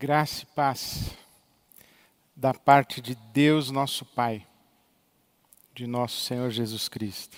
Graça 0.00 0.44
e 0.44 0.46
paz 0.46 1.14
da 2.34 2.54
parte 2.54 3.02
de 3.02 3.14
Deus, 3.14 3.70
nosso 3.70 4.02
Pai, 4.02 4.46
de 5.74 5.86
nosso 5.86 6.22
Senhor 6.22 6.50
Jesus 6.50 6.88
Cristo. 6.88 7.36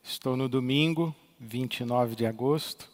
Estou 0.00 0.36
no 0.36 0.48
domingo, 0.48 1.12
29 1.40 2.14
de 2.14 2.24
agosto. 2.24 2.88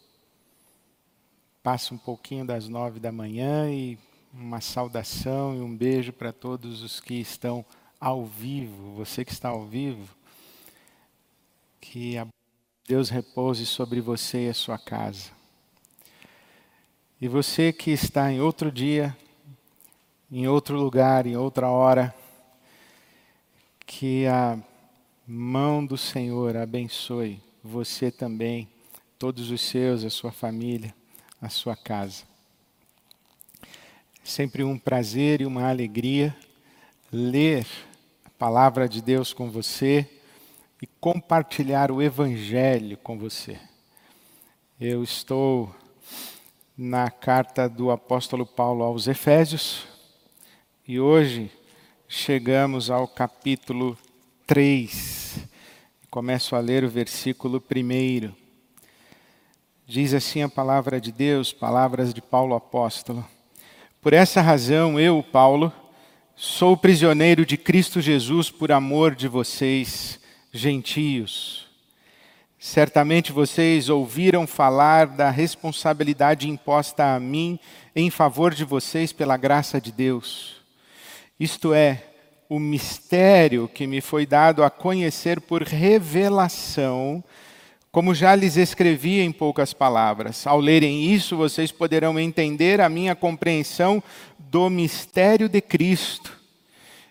Passa 1.62 1.92
um 1.92 1.98
pouquinho 1.98 2.46
das 2.46 2.66
nove 2.66 2.98
da 2.98 3.12
manhã 3.12 3.70
e 3.70 3.98
uma 4.32 4.62
saudação 4.62 5.54
e 5.54 5.60
um 5.60 5.76
beijo 5.76 6.10
para 6.10 6.32
todos 6.32 6.82
os 6.82 7.00
que 7.00 7.12
estão 7.12 7.62
ao 8.00 8.24
vivo. 8.24 8.94
Você 8.94 9.22
que 9.22 9.32
está 9.32 9.50
ao 9.50 9.66
vivo, 9.66 10.08
que 11.78 12.14
Deus 12.86 13.10
repouse 13.10 13.66
sobre 13.66 14.00
você 14.00 14.46
e 14.46 14.48
a 14.48 14.54
sua 14.54 14.78
casa. 14.78 15.36
E 17.20 17.26
você 17.26 17.72
que 17.72 17.90
está 17.90 18.30
em 18.30 18.40
outro 18.40 18.70
dia, 18.70 19.16
em 20.30 20.46
outro 20.46 20.78
lugar, 20.78 21.26
em 21.26 21.36
outra 21.36 21.68
hora, 21.68 22.14
que 23.84 24.24
a 24.26 24.56
mão 25.26 25.84
do 25.84 25.96
Senhor 25.96 26.56
abençoe 26.56 27.42
você 27.62 28.10
também, 28.10 28.68
todos 29.18 29.50
os 29.50 29.60
seus, 29.60 30.04
a 30.04 30.10
sua 30.10 30.30
família, 30.30 30.94
a 31.42 31.48
sua 31.48 31.74
casa. 31.74 32.22
Sempre 34.22 34.62
um 34.62 34.78
prazer 34.78 35.40
e 35.40 35.46
uma 35.46 35.68
alegria 35.68 36.36
ler 37.12 37.66
a 38.24 38.30
palavra 38.30 38.88
de 38.88 39.02
Deus 39.02 39.32
com 39.32 39.50
você 39.50 40.08
e 40.80 40.86
compartilhar 40.86 41.90
o 41.90 42.00
Evangelho 42.00 42.96
com 42.98 43.18
você. 43.18 43.58
Eu 44.80 45.02
estou 45.02 45.74
na 46.78 47.10
carta 47.10 47.68
do 47.68 47.90
apóstolo 47.90 48.46
Paulo 48.46 48.84
aos 48.84 49.08
Efésios. 49.08 49.84
E 50.86 51.00
hoje 51.00 51.50
chegamos 52.06 52.88
ao 52.88 53.08
capítulo 53.08 53.98
3. 54.46 55.40
Começo 56.08 56.54
a 56.54 56.60
ler 56.60 56.84
o 56.84 56.88
versículo 56.88 57.60
1. 57.60 58.32
Diz 59.84 60.14
assim 60.14 60.42
a 60.42 60.48
palavra 60.48 61.00
de 61.00 61.10
Deus, 61.10 61.52
palavras 61.52 62.14
de 62.14 62.22
Paulo 62.22 62.54
apóstolo. 62.54 63.26
Por 64.00 64.12
essa 64.12 64.40
razão, 64.40 65.00
eu, 65.00 65.20
Paulo, 65.20 65.72
sou 66.36 66.76
prisioneiro 66.76 67.44
de 67.44 67.56
Cristo 67.56 68.00
Jesus 68.00 68.52
por 68.52 68.70
amor 68.70 69.16
de 69.16 69.26
vocês, 69.26 70.20
gentios 70.52 71.67
Certamente 72.58 73.30
vocês 73.30 73.88
ouviram 73.88 74.44
falar 74.44 75.06
da 75.06 75.30
responsabilidade 75.30 76.48
imposta 76.48 77.14
a 77.14 77.20
mim 77.20 77.56
em 77.94 78.10
favor 78.10 78.52
de 78.52 78.64
vocês 78.64 79.12
pela 79.12 79.36
graça 79.36 79.80
de 79.80 79.92
Deus. 79.92 80.56
Isto 81.38 81.72
é, 81.72 82.02
o 82.48 82.58
mistério 82.58 83.70
que 83.72 83.86
me 83.86 84.00
foi 84.00 84.26
dado 84.26 84.64
a 84.64 84.70
conhecer 84.70 85.40
por 85.40 85.62
revelação, 85.62 87.22
como 87.92 88.12
já 88.12 88.34
lhes 88.34 88.56
escrevi 88.56 89.20
em 89.20 89.30
poucas 89.30 89.72
palavras. 89.72 90.44
Ao 90.44 90.58
lerem 90.58 91.04
isso, 91.12 91.36
vocês 91.36 91.70
poderão 91.70 92.18
entender 92.18 92.80
a 92.80 92.88
minha 92.88 93.14
compreensão 93.14 94.02
do 94.36 94.68
mistério 94.68 95.48
de 95.48 95.60
Cristo 95.60 96.37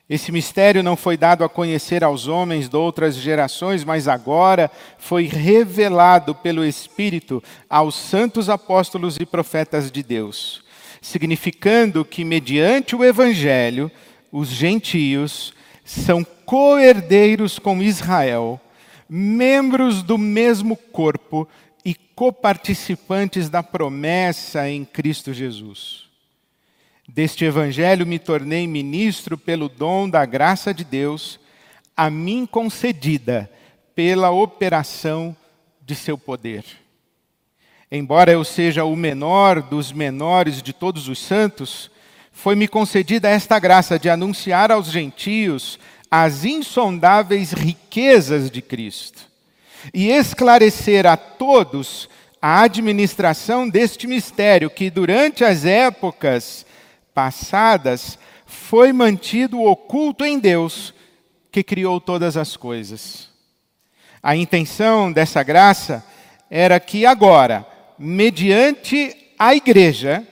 esse 0.09 0.31
mistério 0.31 0.81
não 0.81 0.95
foi 0.95 1.17
dado 1.17 1.43
a 1.43 1.49
conhecer 1.49 2.01
aos 2.01 2.27
homens 2.27 2.69
de 2.69 2.77
outras 2.77 3.15
gerações, 3.15 3.83
mas 3.83 4.07
agora 4.07 4.71
foi 4.97 5.25
revelado 5.25 6.33
pelo 6.33 6.63
Espírito 6.63 7.43
aos 7.69 7.95
santos 7.95 8.49
apóstolos 8.49 9.17
e 9.19 9.25
profetas 9.25 9.91
de 9.91 10.01
Deus, 10.01 10.63
significando 11.01 12.05
que, 12.05 12.23
mediante 12.23 12.95
o 12.95 13.03
Evangelho, 13.03 13.91
os 14.31 14.47
gentios 14.47 15.53
são 15.83 16.25
co-herdeiros 16.45 17.59
com 17.59 17.83
Israel, 17.83 18.61
membros 19.09 20.01
do 20.01 20.17
mesmo 20.17 20.77
corpo 20.77 21.45
e 21.83 21.93
coparticipantes 21.93 23.49
da 23.49 23.61
promessa 23.61 24.69
em 24.69 24.85
Cristo 24.85 25.33
Jesus. 25.33 26.06
Deste 27.07 27.45
evangelho 27.45 28.05
me 28.05 28.19
tornei 28.19 28.67
ministro 28.67 29.37
pelo 29.37 29.69
dom 29.69 30.09
da 30.09 30.25
graça 30.25 30.73
de 30.73 30.83
Deus, 30.83 31.39
a 31.95 32.09
mim 32.09 32.45
concedida 32.45 33.49
pela 33.95 34.29
operação 34.29 35.35
de 35.81 35.95
seu 35.95 36.17
poder. 36.17 36.65
Embora 37.89 38.31
eu 38.31 38.43
seja 38.43 38.83
o 38.83 38.95
menor 38.95 39.61
dos 39.61 39.93
menores 39.93 40.61
de 40.61 40.73
todos 40.73 41.07
os 41.07 41.19
santos, 41.19 41.89
foi-me 42.33 42.67
concedida 42.67 43.29
esta 43.29 43.57
graça 43.57 43.97
de 43.97 44.09
anunciar 44.09 44.71
aos 44.71 44.91
gentios 44.91 45.79
as 46.11 46.43
insondáveis 46.43 47.53
riquezas 47.53 48.51
de 48.51 48.61
Cristo 48.61 49.25
e 49.93 50.09
esclarecer 50.09 51.07
a 51.07 51.15
todos 51.15 52.09
a 52.41 52.61
administração 52.61 53.67
deste 53.67 54.05
mistério 54.05 54.69
que 54.69 54.89
durante 54.89 55.43
as 55.43 55.65
épocas 55.65 56.66
passadas, 57.17 58.19
foi 58.45 58.93
mantido 58.93 59.63
oculto 59.63 60.23
em 60.23 60.37
Deus, 60.37 60.93
que 61.51 61.63
criou 61.63 61.99
todas 61.99 62.37
as 62.37 62.55
coisas. 62.55 63.29
A 64.21 64.35
intenção 64.35 65.11
dessa 65.11 65.41
graça 65.41 66.05
era 66.47 66.79
que 66.79 67.07
agora, 67.07 67.65
mediante 67.97 69.17
a 69.39 69.55
igreja, 69.55 70.23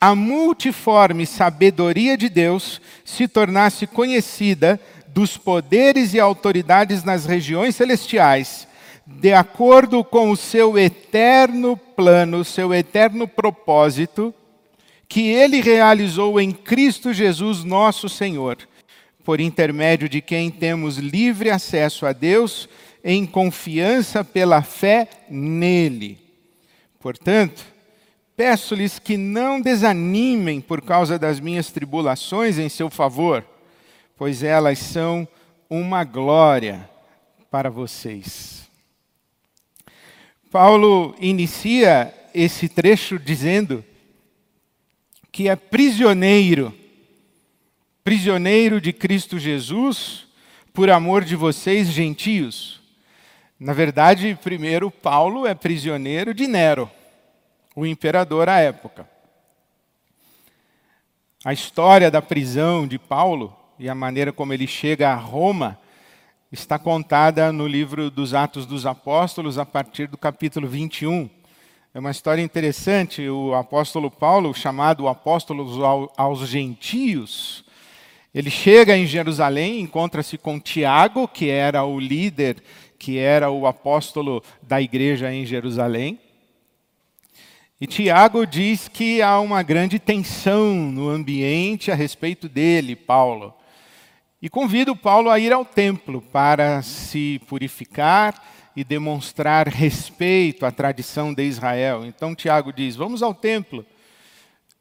a 0.00 0.14
multiforme 0.14 1.26
sabedoria 1.26 2.16
de 2.16 2.30
Deus 2.30 2.80
se 3.04 3.28
tornasse 3.28 3.86
conhecida 3.86 4.80
dos 5.08 5.36
poderes 5.36 6.14
e 6.14 6.20
autoridades 6.20 7.04
nas 7.04 7.26
regiões 7.26 7.76
celestiais, 7.76 8.66
de 9.06 9.34
acordo 9.34 10.02
com 10.02 10.30
o 10.30 10.38
seu 10.38 10.78
eterno 10.78 11.76
plano, 11.76 12.42
seu 12.46 12.72
eterno 12.72 13.28
propósito 13.28 14.34
que 15.08 15.28
ele 15.28 15.60
realizou 15.60 16.40
em 16.40 16.50
Cristo 16.50 17.12
Jesus, 17.12 17.64
nosso 17.64 18.08
Senhor, 18.08 18.58
por 19.22 19.40
intermédio 19.40 20.08
de 20.08 20.20
quem 20.20 20.50
temos 20.50 20.96
livre 20.96 21.50
acesso 21.50 22.06
a 22.06 22.12
Deus 22.12 22.68
em 23.02 23.26
confiança 23.26 24.24
pela 24.24 24.62
fé 24.62 25.08
nele. 25.28 26.18
Portanto, 27.00 27.64
peço-lhes 28.36 28.98
que 28.98 29.16
não 29.16 29.60
desanimem 29.60 30.60
por 30.60 30.80
causa 30.80 31.18
das 31.18 31.38
minhas 31.38 31.70
tribulações 31.70 32.58
em 32.58 32.68
seu 32.68 32.88
favor, 32.88 33.44
pois 34.16 34.42
elas 34.42 34.78
são 34.78 35.28
uma 35.68 36.04
glória 36.04 36.88
para 37.50 37.70
vocês. 37.70 38.64
Paulo 40.50 41.14
inicia 41.20 42.12
esse 42.32 42.68
trecho 42.68 43.18
dizendo 43.18 43.84
que 45.34 45.48
é 45.48 45.56
prisioneiro, 45.56 46.72
prisioneiro 48.04 48.80
de 48.80 48.92
Cristo 48.92 49.36
Jesus, 49.36 50.28
por 50.72 50.88
amor 50.88 51.24
de 51.24 51.34
vocês, 51.34 51.88
gentios. 51.88 52.80
Na 53.58 53.72
verdade, 53.72 54.38
primeiro, 54.40 54.92
Paulo 54.92 55.44
é 55.44 55.52
prisioneiro 55.52 56.32
de 56.32 56.46
Nero, 56.46 56.88
o 57.74 57.84
imperador 57.84 58.48
à 58.48 58.60
época. 58.60 59.10
A 61.44 61.52
história 61.52 62.12
da 62.12 62.22
prisão 62.22 62.86
de 62.86 62.96
Paulo 62.96 63.56
e 63.76 63.88
a 63.88 63.94
maneira 63.94 64.32
como 64.32 64.52
ele 64.52 64.68
chega 64.68 65.10
a 65.10 65.16
Roma 65.16 65.76
está 66.52 66.78
contada 66.78 67.52
no 67.52 67.66
livro 67.66 68.08
dos 68.08 68.34
Atos 68.34 68.66
dos 68.66 68.86
Apóstolos, 68.86 69.58
a 69.58 69.66
partir 69.66 70.06
do 70.06 70.16
capítulo 70.16 70.68
21. 70.68 71.28
É 71.96 72.00
uma 72.00 72.10
história 72.10 72.42
interessante. 72.42 73.28
O 73.28 73.54
apóstolo 73.54 74.10
Paulo, 74.10 74.52
chamado 74.52 75.06
apóstolo 75.06 76.10
aos 76.16 76.40
gentios, 76.40 77.64
ele 78.34 78.50
chega 78.50 78.96
em 78.96 79.06
Jerusalém, 79.06 79.78
encontra-se 79.80 80.36
com 80.36 80.58
Tiago, 80.58 81.28
que 81.28 81.48
era 81.48 81.84
o 81.84 82.00
líder, 82.00 82.60
que 82.98 83.16
era 83.16 83.48
o 83.48 83.64
apóstolo 83.64 84.42
da 84.60 84.82
igreja 84.82 85.32
em 85.32 85.46
Jerusalém. 85.46 86.18
E 87.80 87.86
Tiago 87.86 88.44
diz 88.44 88.88
que 88.88 89.22
há 89.22 89.38
uma 89.38 89.62
grande 89.62 90.00
tensão 90.00 90.74
no 90.74 91.08
ambiente 91.08 91.92
a 91.92 91.94
respeito 91.94 92.48
dele, 92.48 92.96
Paulo. 92.96 93.54
E 94.42 94.50
convida 94.50 94.96
Paulo 94.96 95.30
a 95.30 95.38
ir 95.38 95.52
ao 95.52 95.64
templo 95.64 96.20
para 96.20 96.82
se 96.82 97.40
purificar 97.46 98.34
e 98.76 98.82
demonstrar 98.82 99.68
respeito 99.68 100.66
à 100.66 100.72
tradição 100.72 101.32
de 101.32 101.44
Israel. 101.44 102.04
Então 102.04 102.34
Tiago 102.34 102.72
diz: 102.72 102.96
vamos 102.96 103.22
ao 103.22 103.34
templo, 103.34 103.84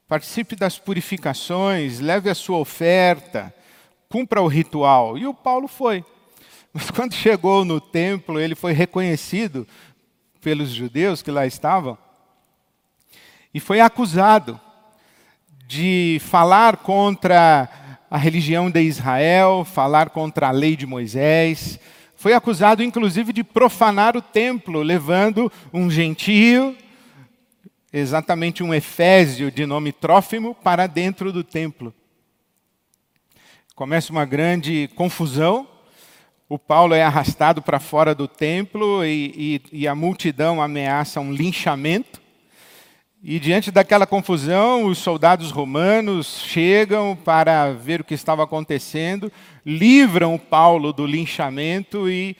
participe 0.07 0.55
das 0.55 0.79
purificações, 0.79 1.99
leve 1.99 2.29
a 2.29 2.35
sua 2.35 2.57
oferta, 2.57 3.53
cumpra 4.09 4.41
o 4.41 4.47
ritual. 4.47 5.17
E 5.17 5.25
o 5.27 5.33
Paulo 5.33 5.67
foi. 5.67 6.03
Mas 6.73 6.89
quando 6.91 7.13
chegou 7.13 7.63
no 7.63 7.79
templo, 7.79 8.39
ele 8.39 8.55
foi 8.55 8.73
reconhecido 8.73 9.67
pelos 10.41 10.69
judeus 10.69 11.21
que 11.21 11.31
lá 11.31 11.45
estavam 11.45 11.97
e 13.53 13.59
foi 13.59 13.79
acusado 13.79 14.59
de 15.67 16.19
falar 16.23 16.77
contra 16.77 17.69
a 18.09 18.17
religião 18.17 18.69
de 18.69 18.81
Israel, 18.81 19.63
falar 19.63 20.09
contra 20.09 20.47
a 20.47 20.51
lei 20.51 20.75
de 20.75 20.85
Moisés. 20.85 21.79
Foi 22.23 22.31
acusado, 22.31 22.81
inclusive, 22.81 23.33
de 23.33 23.43
profanar 23.43 24.15
o 24.15 24.21
templo, 24.21 24.81
levando 24.81 25.51
um 25.73 25.91
gentio, 25.91 26.73
exatamente 27.91 28.63
um 28.63 28.73
efésio 28.73 29.51
de 29.51 29.65
nome 29.65 29.91
Trófimo, 29.91 30.55
para 30.55 30.87
dentro 30.87 31.33
do 31.33 31.43
templo. 31.43 31.93
Começa 33.75 34.09
uma 34.13 34.23
grande 34.23 34.89
confusão. 34.95 35.67
O 36.47 36.57
Paulo 36.57 36.93
é 36.93 37.03
arrastado 37.03 37.61
para 37.61 37.77
fora 37.77 38.15
do 38.15 38.25
templo 38.25 39.03
e, 39.03 39.61
e, 39.73 39.81
e 39.81 39.85
a 39.85 39.93
multidão 39.93 40.61
ameaça 40.61 41.19
um 41.19 41.33
linchamento. 41.33 42.21
E 43.25 43.39
diante 43.39 43.71
daquela 43.71 44.05
confusão, 44.05 44.83
os 44.83 44.97
soldados 44.97 45.49
romanos 45.49 46.41
chegam 46.41 47.15
para 47.15 47.71
ver 47.71 48.01
o 48.01 48.03
que 48.03 48.13
estava 48.13 48.43
acontecendo, 48.43 49.31
livram 49.65 50.37
Paulo 50.37 50.91
do 50.91 51.05
linchamento 51.05 52.09
e 52.09 52.35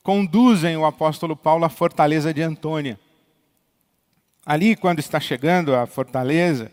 conduzem 0.00 0.76
o 0.76 0.86
apóstolo 0.86 1.34
Paulo 1.34 1.64
à 1.64 1.68
fortaleza 1.68 2.32
de 2.32 2.40
Antônia. 2.40 3.00
Ali, 4.46 4.76
quando 4.76 5.00
está 5.00 5.18
chegando 5.18 5.74
à 5.74 5.86
fortaleza 5.86 6.70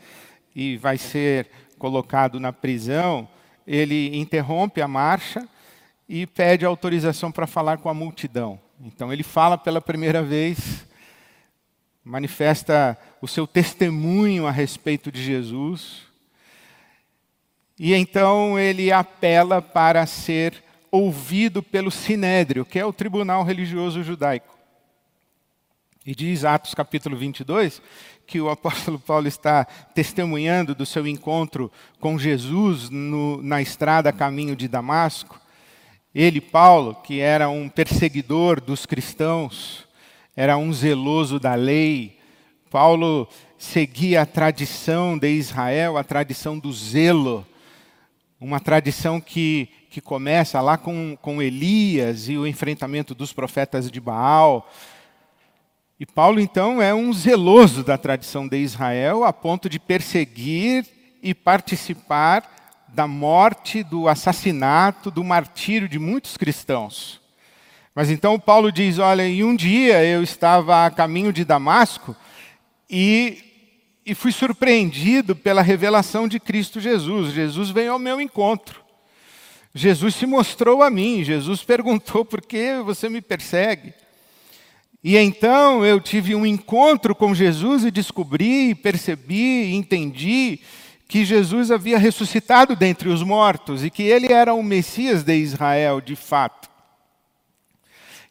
e 0.56 0.78
vai 0.78 1.00
ser 1.00 1.50
colocado 1.80 2.40
na 2.40 2.54
prisão, 2.54 3.28
ele 3.66 4.16
interrompe 4.16 4.80
a 4.80 4.88
marcha 4.88 5.50
e 6.08 6.28
pede 6.28 6.66
autorização 6.66 7.32
para 7.32 7.48
falar 7.48 7.80
com 7.80 7.90
a 7.90 7.96
multidão. 7.96 8.60
Então, 8.80 9.12
ele 9.12 9.24
fala 9.24 9.58
pela 9.58 9.82
primeira 9.82 10.22
vez 10.22 10.88
manifesta 12.04 12.98
o 13.22 13.28
seu 13.28 13.46
testemunho 13.46 14.48
a 14.48 14.52
respeito 14.52 15.12
de 15.12 15.24
Jesus. 15.24 16.02
E 17.78 17.94
então 17.94 18.60
ele 18.60 18.92
apela 18.92 19.62
para 19.62 20.06
ser 20.06 20.64
ouvido 20.92 21.62
pelo 21.62 21.92
Sinédrio, 21.92 22.66
que 22.66 22.80
é 22.80 22.86
o 22.86 22.94
tribunal 22.94 23.44
religioso 23.44 24.04
judaico. 24.04 24.58
E 26.06 26.16
diz 26.16 26.44
Atos 26.44 26.74
capítulo 26.74 27.16
22 27.16 27.82
que 28.26 28.40
o 28.40 28.50
apóstolo 28.50 29.00
Paulo 29.00 29.28
está 29.28 29.66
testemunhando 29.66 30.76
do 30.76 30.86
seu 30.86 31.08
encontro 31.08 31.72
com 32.00 32.18
Jesus 32.18 32.90
no, 32.90 33.42
na 33.42 33.60
estrada 33.60 34.10
a 34.10 34.14
caminho 34.14 34.56
de 34.56 34.68
Damasco. 34.68 35.40
Ele, 36.14 36.40
Paulo, 36.40 36.94
que 36.96 37.20
era 37.20 37.50
um 37.50 37.68
perseguidor 37.68 38.62
dos 38.62 38.86
cristãos, 38.86 39.88
era 40.40 40.58
um 40.58 40.72
zeloso 40.72 41.38
da 41.38 41.54
lei. 41.54 42.18
Paulo 42.72 43.28
seguia 43.58 44.22
a 44.22 44.26
tradição 44.26 45.18
de 45.18 45.28
Israel, 45.28 45.98
a 45.98 46.04
tradição 46.04 46.58
do 46.58 46.72
zelo, 46.72 47.46
uma 48.40 48.58
tradição 48.62 49.20
que, 49.20 49.68
que 49.90 50.00
começa 50.00 50.62
lá 50.62 50.78
com, 50.78 51.18
com 51.22 51.42
Elias 51.42 52.30
e 52.30 52.38
o 52.38 52.48
enfrentamento 52.48 53.14
dos 53.14 53.34
profetas 53.34 53.92
de 53.92 54.00
Baal. 54.00 54.72
E 56.00 56.06
Paulo, 56.06 56.40
então, 56.40 56.82
é 56.82 56.94
um 56.94 57.12
zeloso 57.12 57.84
da 57.84 57.98
tradição 57.98 58.48
de 58.48 58.60
Israel, 58.60 59.26
a 59.26 59.34
ponto 59.34 59.68
de 59.68 59.78
perseguir 59.78 60.86
e 61.22 61.34
participar 61.34 62.86
da 62.88 63.06
morte, 63.06 63.84
do 63.84 64.08
assassinato, 64.08 65.12
do 65.12 65.22
martírio 65.22 65.90
de 65.90 66.00
muitos 66.00 66.38
cristãos. 66.38 67.19
Mas 67.94 68.10
então 68.10 68.40
Paulo 68.40 68.72
diz: 68.72 69.00
Olha, 69.00 69.28
em 69.28 69.44
um 69.44 69.56
dia 69.56 70.04
eu 70.04 70.24
estava 70.24 70.86
a 70.86 70.92
caminho 70.92 71.34
de 71.34 71.44
Damasco 71.44 72.16
e, 72.90 73.44
e 74.06 74.16
fui 74.16 74.32
surpreendido 74.32 75.36
pela 75.36 75.62
revelação 75.62 76.28
de 76.28 76.40
Cristo 76.40 76.80
Jesus. 76.80 77.34
Jesus 77.34 77.70
veio 77.70 77.94
ao 77.94 78.00
meu 78.00 78.22
encontro. 78.22 78.82
Jesus 79.74 80.16
se 80.16 80.26
mostrou 80.26 80.82
a 80.82 80.90
mim. 80.90 81.24
Jesus 81.24 81.64
perguntou: 81.64 82.24
Por 82.26 82.42
que 82.42 82.80
você 82.84 83.10
me 83.10 83.22
persegue? 83.22 83.94
E 85.04 85.16
então 85.16 85.86
eu 85.86 86.02
tive 86.02 86.36
um 86.36 86.46
encontro 86.46 87.16
com 87.16 87.34
Jesus 87.34 87.86
e 87.86 87.92
descobri, 87.92 88.76
percebi, 88.76 89.74
entendi 89.74 90.60
que 91.08 91.24
Jesus 91.24 91.72
havia 91.72 91.98
ressuscitado 91.98 92.76
dentre 92.76 93.10
os 93.10 93.24
mortos 93.24 93.84
e 93.84 93.90
que 93.90 94.04
ele 94.04 94.32
era 94.32 94.54
o 94.54 94.62
Messias 94.62 95.24
de 95.24 95.36
Israel, 95.36 96.02
de 96.02 96.16
fato. 96.16 96.69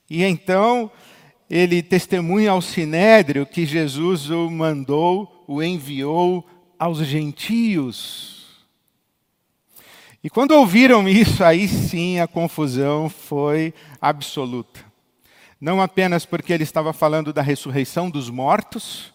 E 0.09 0.25
então 0.25 0.91
ele 1.51 1.83
testemunha 1.83 2.51
ao 2.51 2.61
sinédrio 2.61 3.47
que 3.47 3.65
Jesus 3.65 4.31
o 4.31 4.51
mandou, 4.51 5.45
o 5.47 5.63
enviou 5.63 6.47
aos 6.79 6.99
gentios. 6.99 8.39
E 10.23 10.29
quando 10.29 10.53
ouviram 10.53 11.09
isso, 11.09 11.43
aí 11.45 11.69
sim 11.69 12.21
a 12.21 12.27
confusão 12.27 13.09
foi 13.09 13.73
absoluta. 14.01 14.81
Não 15.61 15.81
apenas 15.81 16.25
porque 16.25 16.53
ele 16.53 16.65
estava 16.65 16.93
falando 16.93 17.33
da 17.33 17.43
ressurreição 17.43 18.11
dos 18.11 18.31
mortos, 18.31 19.13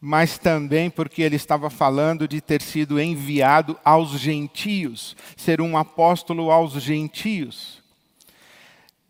mas 0.00 0.38
também 0.38 0.88
porque 0.88 1.22
ele 1.22 1.36
estava 1.36 1.68
falando 1.68 2.26
de 2.26 2.40
ter 2.40 2.62
sido 2.62 3.00
enviado 3.00 3.78
aos 3.84 4.18
gentios, 4.18 5.16
ser 5.36 5.60
um 5.60 5.76
apóstolo 5.76 6.50
aos 6.50 6.74
gentios. 6.74 7.79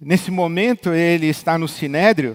Nesse 0.03 0.31
momento, 0.31 0.95
ele 0.95 1.27
está 1.27 1.59
no 1.59 1.69
sinédrio 1.69 2.35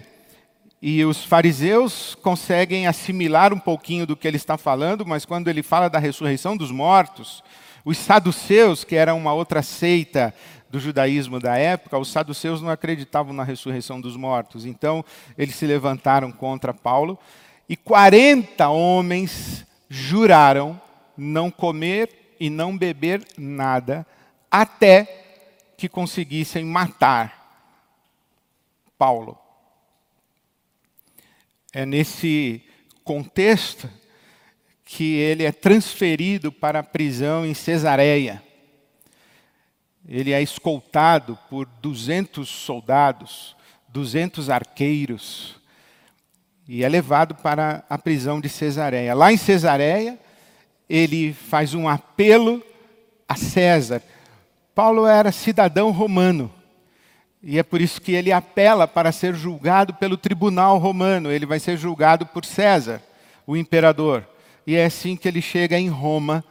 e 0.79 1.03
os 1.03 1.25
fariseus 1.25 2.13
conseguem 2.13 2.85
assimilar 2.85 3.51
um 3.51 3.57
pouquinho 3.57 4.05
do 4.05 4.15
que 4.15 4.27
ele 4.27 4.37
está 4.37 4.55
falando, 4.55 5.03
mas 5.03 5.25
quando 5.25 5.47
ele 5.47 5.63
fala 5.63 5.89
da 5.89 5.97
ressurreição 5.97 6.55
dos 6.55 6.69
mortos, 6.69 7.43
os 7.83 7.97
saduceus, 7.97 8.83
que 8.83 8.95
era 8.95 9.15
uma 9.15 9.33
outra 9.33 9.63
seita 9.63 10.31
do 10.69 10.79
judaísmo 10.79 11.39
da 11.39 11.57
época, 11.57 11.97
os 11.97 12.11
saduceus 12.11 12.61
não 12.61 12.69
acreditavam 12.69 13.33
na 13.33 13.43
ressurreição 13.43 13.99
dos 13.99 14.15
mortos. 14.15 14.63
Então, 14.63 15.03
eles 15.35 15.55
se 15.55 15.65
levantaram 15.65 16.31
contra 16.31 16.71
Paulo 16.71 17.17
e 17.67 17.75
40 17.75 18.69
homens 18.69 19.65
juraram 19.89 20.79
não 21.17 21.49
comer 21.49 22.35
e 22.39 22.47
não 22.47 22.77
beber 22.77 23.25
nada 23.35 24.05
até 24.51 25.23
que 25.75 25.89
conseguissem 25.89 26.63
matar 26.63 27.44
Paulo. 28.97 29.37
É 31.73 31.85
nesse 31.85 32.63
contexto 33.03 33.89
que 34.83 35.15
ele 35.15 35.43
é 35.43 35.51
transferido 35.51 36.51
para 36.51 36.79
a 36.79 36.83
prisão 36.83 37.45
em 37.45 37.53
Cesareia. 37.53 38.41
Ele 40.07 40.31
é 40.31 40.41
escoltado 40.41 41.37
por 41.49 41.65
200 41.65 42.47
soldados, 42.47 43.55
200 43.89 44.49
arqueiros, 44.49 45.55
e 46.67 46.83
é 46.83 46.89
levado 46.89 47.35
para 47.35 47.83
a 47.89 47.97
prisão 47.97 48.39
de 48.39 48.47
Cesareia. 48.49 49.13
Lá 49.13 49.33
em 49.33 49.37
Cesareia, 49.37 50.19
ele 50.87 51.33
faz 51.33 51.73
um 51.73 51.87
apelo 51.89 52.63
a 53.27 53.35
César. 53.35 54.01
Paulo 54.73 55.05
era 55.07 55.31
cidadão 55.31 55.91
romano. 55.91 56.53
E 57.47 57.59
é 57.59 57.63
por 57.63 57.79
isso 57.79 58.01
que 58.01 58.11
ele 58.11 58.31
apela 58.31 58.87
para 58.87 59.11
ser 59.11 59.35
julgado 59.35 59.93
pelo 59.93 60.17
tribunal 60.17 60.79
romano. 60.79 61.31
Ele 61.31 61.45
vai 61.45 61.59
ser 61.59 61.77
julgado 61.77 62.25
por 62.25 62.43
César, 62.43 63.03
o 63.45 63.55
imperador. 63.55 64.27
E 64.65 64.75
é 64.75 64.85
assim 64.85 65.15
que 65.15 65.27
ele 65.27 65.43
chega 65.43 65.77
em 65.77 65.87
Roma 65.87 66.43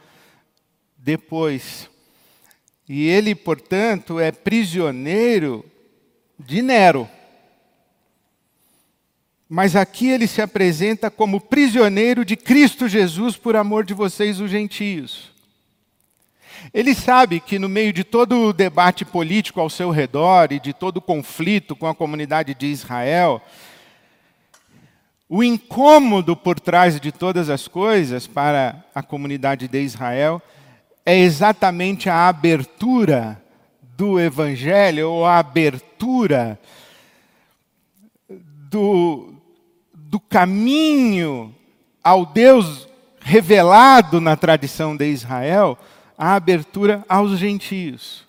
depois. 0.97 1.89
E 2.87 3.09
ele, 3.09 3.35
portanto, 3.35 4.21
é 4.21 4.31
prisioneiro 4.31 5.65
de 6.39 6.61
Nero. 6.61 7.09
Mas 9.49 9.75
aqui 9.75 10.07
ele 10.07 10.27
se 10.27 10.41
apresenta 10.41 11.11
como 11.11 11.41
prisioneiro 11.41 12.23
de 12.23 12.37
Cristo 12.37 12.87
Jesus 12.87 13.35
por 13.35 13.57
amor 13.57 13.83
de 13.83 13.93
vocês, 13.93 14.39
os 14.39 14.49
gentios. 14.49 15.34
Ele 16.73 16.93
sabe 16.93 17.39
que 17.39 17.59
no 17.59 17.69
meio 17.69 17.93
de 17.93 18.03
todo 18.03 18.47
o 18.47 18.53
debate 18.53 19.05
político 19.05 19.59
ao 19.59 19.69
seu 19.69 19.89
redor 19.91 20.51
e 20.51 20.59
de 20.59 20.73
todo 20.73 20.97
o 20.97 21.01
conflito 21.01 21.75
com 21.75 21.87
a 21.87 21.95
comunidade 21.95 22.53
de 22.53 22.67
Israel, 22.67 23.41
o 25.27 25.43
incômodo 25.43 26.35
por 26.35 26.59
trás 26.59 26.99
de 26.99 27.11
todas 27.11 27.49
as 27.49 27.67
coisas 27.67 28.27
para 28.27 28.83
a 28.93 29.01
comunidade 29.01 29.67
de 29.67 29.81
Israel 29.81 30.41
é 31.05 31.17
exatamente 31.17 32.09
a 32.09 32.27
abertura 32.27 33.41
do 33.97 34.19
Evangelho, 34.19 35.09
ou 35.09 35.25
a 35.25 35.39
abertura 35.39 36.59
do, 38.29 39.33
do 39.93 40.19
caminho 40.19 41.55
ao 42.03 42.25
Deus 42.25 42.87
revelado 43.21 44.19
na 44.19 44.35
tradição 44.35 44.95
de 44.95 45.07
Israel 45.07 45.77
a 46.17 46.35
abertura 46.35 47.03
aos 47.07 47.37
gentios. 47.37 48.23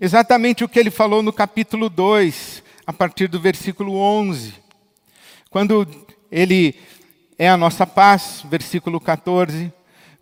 Exatamente 0.00 0.64
o 0.64 0.68
que 0.68 0.78
ele 0.78 0.90
falou 0.90 1.22
no 1.22 1.32
capítulo 1.32 1.88
2, 1.88 2.62
a 2.86 2.92
partir 2.92 3.28
do 3.28 3.40
versículo 3.40 3.94
11. 3.94 4.54
Quando 5.50 5.86
ele 6.30 6.74
é 7.38 7.48
a 7.48 7.56
nossa 7.56 7.86
paz, 7.86 8.42
versículo 8.48 8.98
14, 8.98 9.72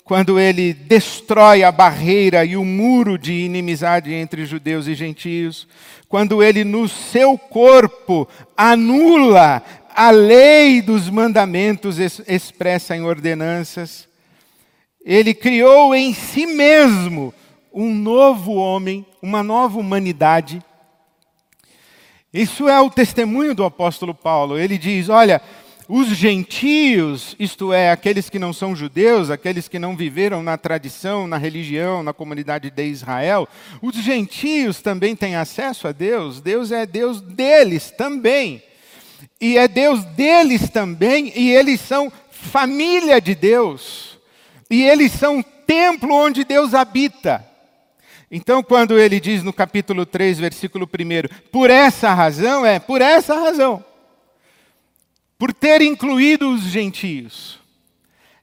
quando 0.02 0.40
ele 0.40 0.74
destrói 0.74 1.62
a 1.62 1.70
barreira 1.70 2.44
e 2.44 2.56
o 2.56 2.64
muro 2.64 3.16
de 3.16 3.32
inimizade 3.32 4.12
entre 4.12 4.44
judeus 4.44 4.88
e 4.88 4.94
gentios, 4.94 5.68
quando 6.08 6.42
ele 6.42 6.64
no 6.64 6.88
seu 6.88 7.38
corpo 7.38 8.28
anula 8.56 9.62
a 9.94 10.10
lei 10.10 10.82
dos 10.82 11.08
mandamentos 11.08 11.98
expressa 11.98 12.96
em 12.96 13.02
ordenanças, 13.02 14.08
ele 15.04 15.34
criou 15.34 15.94
em 15.94 16.12
si 16.12 16.46
mesmo 16.46 17.32
um 17.72 17.94
novo 17.94 18.52
homem, 18.54 19.06
uma 19.22 19.42
nova 19.42 19.78
humanidade. 19.78 20.62
Isso 22.32 22.68
é 22.68 22.80
o 22.80 22.90
testemunho 22.90 23.54
do 23.54 23.64
apóstolo 23.64 24.14
Paulo. 24.14 24.58
Ele 24.58 24.78
diz: 24.78 25.08
Olha, 25.08 25.40
os 25.88 26.08
gentios, 26.08 27.34
isto 27.38 27.72
é, 27.72 27.90
aqueles 27.90 28.30
que 28.30 28.38
não 28.38 28.52
são 28.52 28.76
judeus, 28.76 29.30
aqueles 29.30 29.66
que 29.66 29.78
não 29.78 29.96
viveram 29.96 30.40
na 30.42 30.56
tradição, 30.56 31.26
na 31.26 31.36
religião, 31.36 32.02
na 32.02 32.12
comunidade 32.12 32.70
de 32.70 32.84
Israel, 32.84 33.48
os 33.82 33.96
gentios 33.96 34.80
também 34.80 35.16
têm 35.16 35.34
acesso 35.34 35.88
a 35.88 35.92
Deus. 35.92 36.40
Deus 36.40 36.70
é 36.70 36.86
Deus 36.86 37.20
deles 37.20 37.90
também. 37.90 38.62
E 39.40 39.58
é 39.58 39.66
Deus 39.66 40.04
deles 40.04 40.70
também, 40.70 41.32
e 41.34 41.50
eles 41.50 41.80
são 41.80 42.12
família 42.30 43.20
de 43.20 43.34
Deus. 43.34 44.09
E 44.70 44.82
eles 44.82 45.12
são 45.12 45.42
templo 45.42 46.14
onde 46.14 46.44
Deus 46.44 46.72
habita. 46.72 47.44
Então, 48.30 48.62
quando 48.62 48.98
ele 48.98 49.18
diz 49.18 49.42
no 49.42 49.52
capítulo 49.52 50.06
3, 50.06 50.38
versículo 50.38 50.86
1, 50.86 51.50
por 51.50 51.68
essa 51.68 52.14
razão, 52.14 52.64
é 52.64 52.78
por 52.78 53.02
essa 53.02 53.34
razão 53.34 53.84
por 55.40 55.54
ter 55.54 55.80
incluído 55.80 56.50
os 56.50 56.64
gentios. 56.64 57.58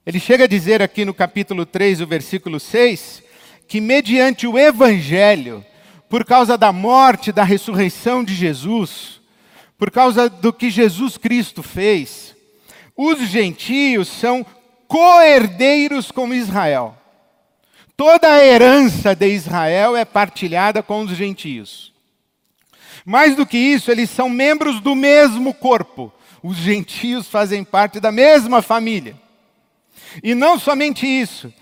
Ele 0.04 0.20
chega 0.20 0.46
a 0.46 0.48
dizer 0.48 0.82
aqui 0.82 1.06
no 1.06 1.14
capítulo 1.14 1.64
3, 1.64 2.02
o 2.02 2.08
versículo 2.08 2.60
6, 2.60 3.22
que 3.68 3.80
mediante 3.80 4.48
o 4.48 4.58
evangelho, 4.58 5.64
por 6.10 6.26
causa 6.26 6.58
da 6.58 6.74
morte, 6.74 7.32
da 7.32 7.44
ressurreição 7.44 8.24
de 8.24 8.34
Jesus, 8.34 9.22
por 9.78 9.92
causa 9.92 10.28
do 10.28 10.52
que 10.52 10.72
Jesus 10.72 11.18
Cristo 11.18 11.62
fez, 11.62 12.36
os 12.96 13.20
gentios 13.30 14.08
são 14.08 14.44
coerdeiros 14.88 16.12
com 16.12 16.34
Israel. 16.34 16.98
Toda 17.96 18.32
a 18.32 18.46
herança 18.46 19.16
de 19.16 19.28
Israel 19.28 19.96
é 19.96 20.06
partilhada 20.06 20.84
com 20.84 21.02
os 21.02 21.12
gentios. 21.12 21.94
Mais 23.06 23.36
do 23.36 23.46
que 23.46 23.58
isso, 23.58 23.90
eles 23.90 24.10
são 24.10 24.30
membros 24.30 24.80
do 24.80 24.94
mesmo 24.94 25.54
corpo 25.54 26.14
os 26.48 26.58
gentios 26.58 27.28
fazem 27.28 27.64
parte 27.64 28.00
da 28.00 28.12
mesma 28.12 28.62
família. 28.62 29.16
E 30.24 30.34
não 30.34 30.58
somente 30.58 31.06
isso, 31.06 31.54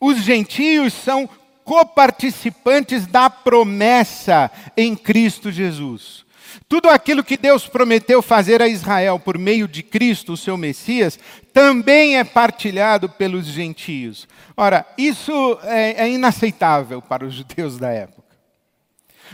os 0.00 0.18
gentios 0.18 0.92
são 0.92 1.28
coparticipantes 1.64 3.06
da 3.06 3.30
promessa 3.30 4.50
em 4.76 4.94
Cristo 4.94 5.50
Jesus. 5.50 6.23
Tudo 6.68 6.88
aquilo 6.88 7.22
que 7.22 7.36
Deus 7.36 7.66
prometeu 7.68 8.22
fazer 8.22 8.62
a 8.62 8.68
Israel 8.68 9.18
por 9.20 9.38
meio 9.38 9.68
de 9.68 9.82
Cristo, 9.82 10.32
o 10.32 10.36
seu 10.36 10.56
Messias, 10.56 11.18
também 11.52 12.18
é 12.18 12.24
partilhado 12.24 13.08
pelos 13.08 13.46
gentios. 13.46 14.26
Ora, 14.56 14.86
isso 14.96 15.58
é, 15.62 16.04
é 16.04 16.10
inaceitável 16.10 17.02
para 17.02 17.24
os 17.24 17.34
judeus 17.34 17.78
da 17.78 17.90
época. 17.90 18.24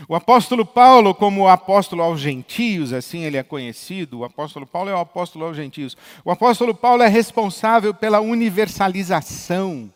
O 0.07 0.15
apóstolo 0.15 0.65
Paulo, 0.65 1.13
como 1.13 1.41
o 1.41 1.47
apóstolo 1.47 2.01
aos 2.01 2.19
gentios, 2.19 2.93
assim 2.93 3.23
ele 3.23 3.37
é 3.37 3.43
conhecido, 3.43 4.19
o 4.19 4.23
apóstolo 4.23 4.65
Paulo 4.65 4.89
é 4.89 4.95
o 4.95 4.99
apóstolo 4.99 5.45
aos 5.45 5.55
gentios. 5.55 5.95
O 6.23 6.31
apóstolo 6.31 6.73
Paulo 6.73 7.03
é 7.03 7.07
responsável 7.07 7.93
pela 7.93 8.19
universalização 8.19 9.91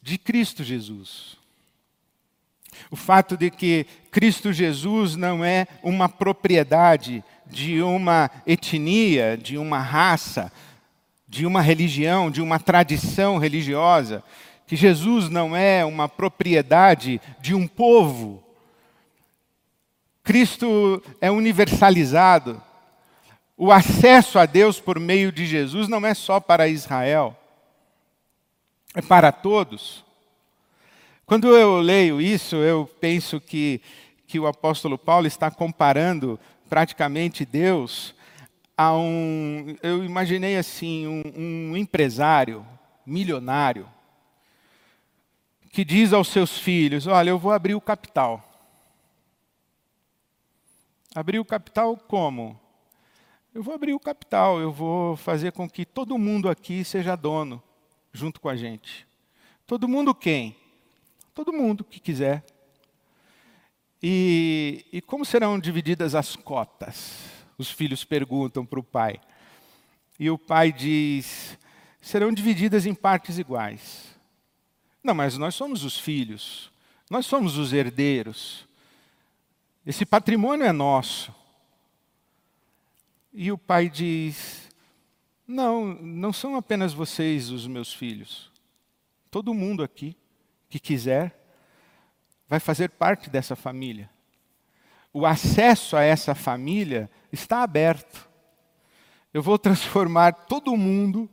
de 0.00 0.16
Cristo 0.16 0.64
Jesus. 0.64 1.36
O 2.90 2.96
fato 2.96 3.36
de 3.36 3.50
que 3.50 3.86
Cristo 4.10 4.52
Jesus 4.52 5.14
não 5.14 5.44
é 5.44 5.66
uma 5.82 6.08
propriedade 6.08 7.22
de 7.46 7.80
uma 7.80 8.30
etnia, 8.46 9.36
de 9.36 9.56
uma 9.56 9.78
raça, 9.78 10.52
de 11.28 11.46
uma 11.46 11.62
religião, 11.62 12.30
de 12.30 12.42
uma 12.42 12.58
tradição 12.58 13.38
religiosa, 13.38 14.22
que 14.66 14.74
Jesus 14.74 15.28
não 15.28 15.56
é 15.56 15.84
uma 15.84 16.08
propriedade 16.08 17.20
de 17.40 17.54
um 17.54 17.66
povo. 17.66 18.42
Cristo 20.24 21.02
é 21.20 21.30
universalizado. 21.30 22.60
O 23.56 23.70
acesso 23.70 24.38
a 24.38 24.46
Deus 24.46 24.80
por 24.80 24.98
meio 24.98 25.30
de 25.30 25.46
Jesus 25.46 25.86
não 25.86 26.04
é 26.06 26.14
só 26.14 26.40
para 26.40 26.68
Israel, 26.68 27.36
é 28.94 29.02
para 29.02 29.30
todos. 29.30 30.04
Quando 31.30 31.56
eu 31.56 31.78
leio 31.78 32.20
isso, 32.20 32.56
eu 32.56 32.90
penso 33.00 33.40
que, 33.40 33.80
que 34.26 34.40
o 34.40 34.48
apóstolo 34.48 34.98
Paulo 34.98 35.28
está 35.28 35.48
comparando 35.48 36.40
praticamente 36.68 37.44
Deus 37.46 38.16
a 38.76 38.92
um. 38.96 39.76
Eu 39.80 40.02
imaginei 40.02 40.56
assim: 40.56 41.06
um, 41.06 41.22
um 41.36 41.76
empresário 41.76 42.66
milionário 43.06 43.88
que 45.70 45.84
diz 45.84 46.12
aos 46.12 46.26
seus 46.26 46.58
filhos: 46.58 47.06
Olha, 47.06 47.30
eu 47.30 47.38
vou 47.38 47.52
abrir 47.52 47.76
o 47.76 47.80
capital. 47.80 48.44
Abrir 51.14 51.38
o 51.38 51.44
capital 51.44 51.96
como? 51.96 52.58
Eu 53.54 53.62
vou 53.62 53.72
abrir 53.72 53.92
o 53.92 54.00
capital, 54.00 54.58
eu 54.58 54.72
vou 54.72 55.16
fazer 55.16 55.52
com 55.52 55.70
que 55.70 55.86
todo 55.86 56.18
mundo 56.18 56.48
aqui 56.48 56.84
seja 56.84 57.14
dono, 57.14 57.62
junto 58.12 58.40
com 58.40 58.48
a 58.48 58.56
gente. 58.56 59.06
Todo 59.64 59.86
mundo 59.86 60.12
quem? 60.12 60.56
Todo 61.34 61.52
mundo 61.52 61.84
que 61.84 62.00
quiser. 62.00 62.44
E, 64.02 64.84
e 64.92 65.00
como 65.00 65.24
serão 65.24 65.58
divididas 65.58 66.14
as 66.14 66.34
cotas? 66.34 67.18
Os 67.56 67.70
filhos 67.70 68.04
perguntam 68.04 68.64
para 68.64 68.80
o 68.80 68.84
pai. 68.84 69.20
E 70.18 70.30
o 70.30 70.38
pai 70.38 70.72
diz: 70.72 71.58
serão 72.00 72.32
divididas 72.32 72.86
em 72.86 72.94
partes 72.94 73.38
iguais. 73.38 74.18
Não, 75.02 75.14
mas 75.14 75.36
nós 75.38 75.54
somos 75.54 75.84
os 75.84 75.98
filhos, 75.98 76.70
nós 77.08 77.26
somos 77.26 77.56
os 77.56 77.72
herdeiros. 77.72 78.66
Esse 79.86 80.04
patrimônio 80.04 80.66
é 80.66 80.72
nosso. 80.72 81.34
E 83.32 83.52
o 83.52 83.58
pai 83.58 83.88
diz: 83.88 84.68
Não, 85.46 85.94
não 85.94 86.32
são 86.32 86.56
apenas 86.56 86.92
vocês 86.92 87.50
os 87.50 87.66
meus 87.66 87.92
filhos. 87.92 88.50
Todo 89.30 89.54
mundo 89.54 89.82
aqui 89.82 90.16
que 90.70 90.78
quiser 90.78 91.36
vai 92.48 92.60
fazer 92.60 92.88
parte 92.90 93.28
dessa 93.28 93.54
família. 93.54 94.08
O 95.12 95.26
acesso 95.26 95.96
a 95.96 96.02
essa 96.02 96.34
família 96.34 97.10
está 97.32 97.62
aberto. 97.62 98.28
Eu 99.34 99.42
vou 99.42 99.58
transformar 99.58 100.32
todo 100.32 100.76
mundo 100.76 101.28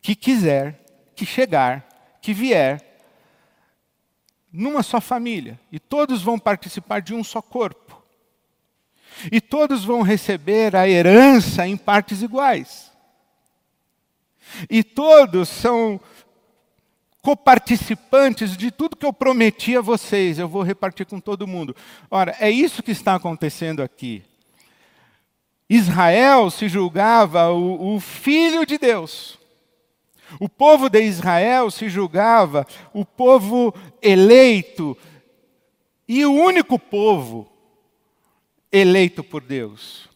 que 0.00 0.14
quiser, 0.14 0.84
que 1.14 1.26
chegar, 1.26 1.86
que 2.22 2.32
vier, 2.32 2.86
numa 4.52 4.82
só 4.82 5.00
família, 5.00 5.60
e 5.70 5.78
todos 5.78 6.22
vão 6.22 6.38
participar 6.38 7.00
de 7.00 7.14
um 7.14 7.22
só 7.22 7.42
corpo. 7.42 8.02
E 9.30 9.40
todos 9.40 9.84
vão 9.84 10.02
receber 10.02 10.74
a 10.74 10.88
herança 10.88 11.66
em 11.66 11.76
partes 11.76 12.22
iguais. 12.22 12.90
E 14.68 14.82
todos 14.82 15.48
são 15.48 16.00
coparticipantes 17.22 18.56
de 18.56 18.70
tudo 18.70 18.96
que 18.96 19.04
eu 19.04 19.12
prometi 19.12 19.76
a 19.76 19.80
vocês, 19.80 20.38
eu 20.38 20.48
vou 20.48 20.62
repartir 20.62 21.06
com 21.06 21.20
todo 21.20 21.46
mundo. 21.46 21.76
Ora, 22.10 22.34
é 22.40 22.50
isso 22.50 22.82
que 22.82 22.90
está 22.90 23.14
acontecendo 23.14 23.82
aqui. 23.82 24.22
Israel 25.68 26.50
se 26.50 26.68
julgava 26.68 27.50
o, 27.50 27.94
o 27.94 28.00
filho 28.00 28.66
de 28.66 28.78
Deus. 28.78 29.38
O 30.38 30.48
povo 30.48 30.88
de 30.88 31.02
Israel 31.02 31.70
se 31.70 31.88
julgava 31.88 32.66
o 32.92 33.04
povo 33.04 33.74
eleito 34.00 34.96
e 36.08 36.24
o 36.24 36.32
único 36.32 36.78
povo 36.78 37.50
eleito 38.72 39.22
por 39.22 39.42
Deus. 39.42 40.08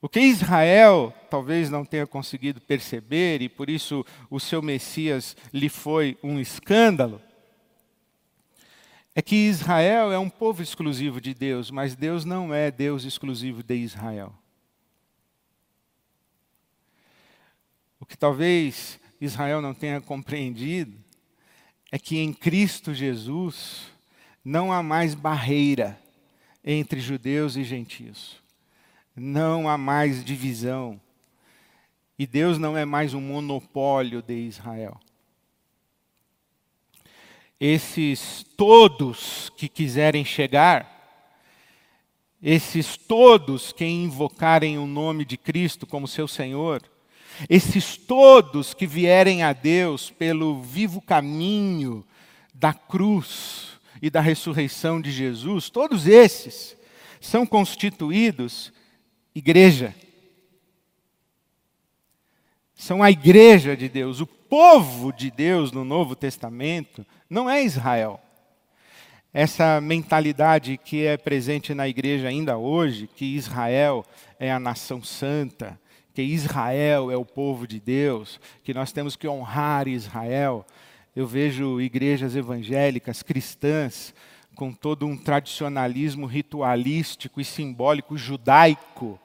O 0.00 0.08
que 0.08 0.20
Israel 0.20 1.12
talvez 1.28 1.70
não 1.70 1.84
tenha 1.84 2.06
conseguido 2.06 2.60
perceber, 2.60 3.42
e 3.42 3.48
por 3.48 3.68
isso 3.68 4.04
o 4.30 4.40
seu 4.40 4.62
Messias 4.62 5.36
lhe 5.52 5.68
foi 5.68 6.16
um 6.22 6.40
escândalo, 6.40 7.20
é 9.14 9.22
que 9.22 9.34
Israel 9.34 10.12
é 10.12 10.18
um 10.18 10.28
povo 10.28 10.62
exclusivo 10.62 11.22
de 11.22 11.32
Deus, 11.32 11.70
mas 11.70 11.94
Deus 11.94 12.24
não 12.24 12.52
é 12.52 12.70
Deus 12.70 13.04
exclusivo 13.04 13.62
de 13.62 13.74
Israel. 13.74 14.34
O 17.98 18.04
que 18.04 18.16
talvez 18.16 19.00
Israel 19.18 19.62
não 19.62 19.72
tenha 19.72 20.02
compreendido 20.02 20.98
é 21.90 21.98
que 21.98 22.18
em 22.18 22.32
Cristo 22.32 22.92
Jesus 22.92 23.90
não 24.44 24.70
há 24.70 24.82
mais 24.82 25.14
barreira 25.14 25.98
entre 26.62 27.00
judeus 27.00 27.56
e 27.56 27.64
gentios. 27.64 28.36
Não 29.14 29.68
há 29.68 29.78
mais 29.78 30.22
divisão. 30.22 31.00
E 32.18 32.26
Deus 32.26 32.58
não 32.58 32.76
é 32.76 32.84
mais 32.84 33.12
um 33.14 33.20
monopólio 33.20 34.22
de 34.22 34.34
Israel. 34.34 34.98
esses 37.58 38.44
todos 38.56 39.50
que 39.56 39.68
quiserem 39.68 40.24
chegar, 40.24 40.94
esses 42.42 42.96
todos 42.96 43.72
que 43.72 43.84
invocarem 43.84 44.78
o 44.78 44.86
nome 44.86 45.24
de 45.24 45.36
Cristo 45.36 45.86
como 45.86 46.06
seu 46.06 46.28
Senhor, 46.28 46.82
esses 47.48 47.96
todos 47.96 48.74
que 48.74 48.86
vierem 48.86 49.42
a 49.42 49.52
Deus 49.52 50.10
pelo 50.10 50.62
vivo 50.62 51.00
caminho 51.00 52.04
da 52.54 52.72
cruz 52.72 53.78
e 54.00 54.10
da 54.10 54.20
ressurreição 54.20 55.00
de 55.00 55.10
Jesus, 55.10 55.70
todos 55.70 56.06
esses 56.06 56.76
são 57.20 57.46
constituídos 57.46 58.72
igreja. 59.34 59.94
São 62.86 63.02
a 63.02 63.10
igreja 63.10 63.76
de 63.76 63.88
Deus. 63.88 64.20
O 64.20 64.26
povo 64.28 65.12
de 65.12 65.28
Deus 65.28 65.72
no 65.72 65.84
Novo 65.84 66.14
Testamento 66.14 67.04
não 67.28 67.50
é 67.50 67.60
Israel. 67.60 68.20
Essa 69.34 69.80
mentalidade 69.80 70.78
que 70.78 71.04
é 71.04 71.16
presente 71.16 71.74
na 71.74 71.88
igreja 71.88 72.28
ainda 72.28 72.56
hoje, 72.56 73.08
que 73.08 73.24
Israel 73.34 74.06
é 74.38 74.52
a 74.52 74.60
nação 74.60 75.02
santa, 75.02 75.76
que 76.14 76.22
Israel 76.22 77.10
é 77.10 77.16
o 77.16 77.24
povo 77.24 77.66
de 77.66 77.80
Deus, 77.80 78.38
que 78.62 78.72
nós 78.72 78.92
temos 78.92 79.16
que 79.16 79.26
honrar 79.26 79.88
Israel. 79.88 80.64
Eu 81.16 81.26
vejo 81.26 81.80
igrejas 81.80 82.36
evangélicas, 82.36 83.20
cristãs, 83.20 84.14
com 84.54 84.72
todo 84.72 85.04
um 85.06 85.16
tradicionalismo 85.16 86.24
ritualístico 86.24 87.40
e 87.40 87.44
simbólico 87.44 88.16
judaico. 88.16 89.18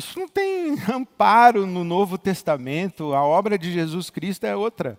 Isso 0.00 0.18
não 0.18 0.26
tem 0.26 0.78
amparo 0.90 1.66
no 1.66 1.84
Novo 1.84 2.16
Testamento, 2.16 3.12
a 3.12 3.22
obra 3.22 3.58
de 3.58 3.70
Jesus 3.70 4.08
Cristo 4.08 4.44
é 4.44 4.56
outra. 4.56 4.98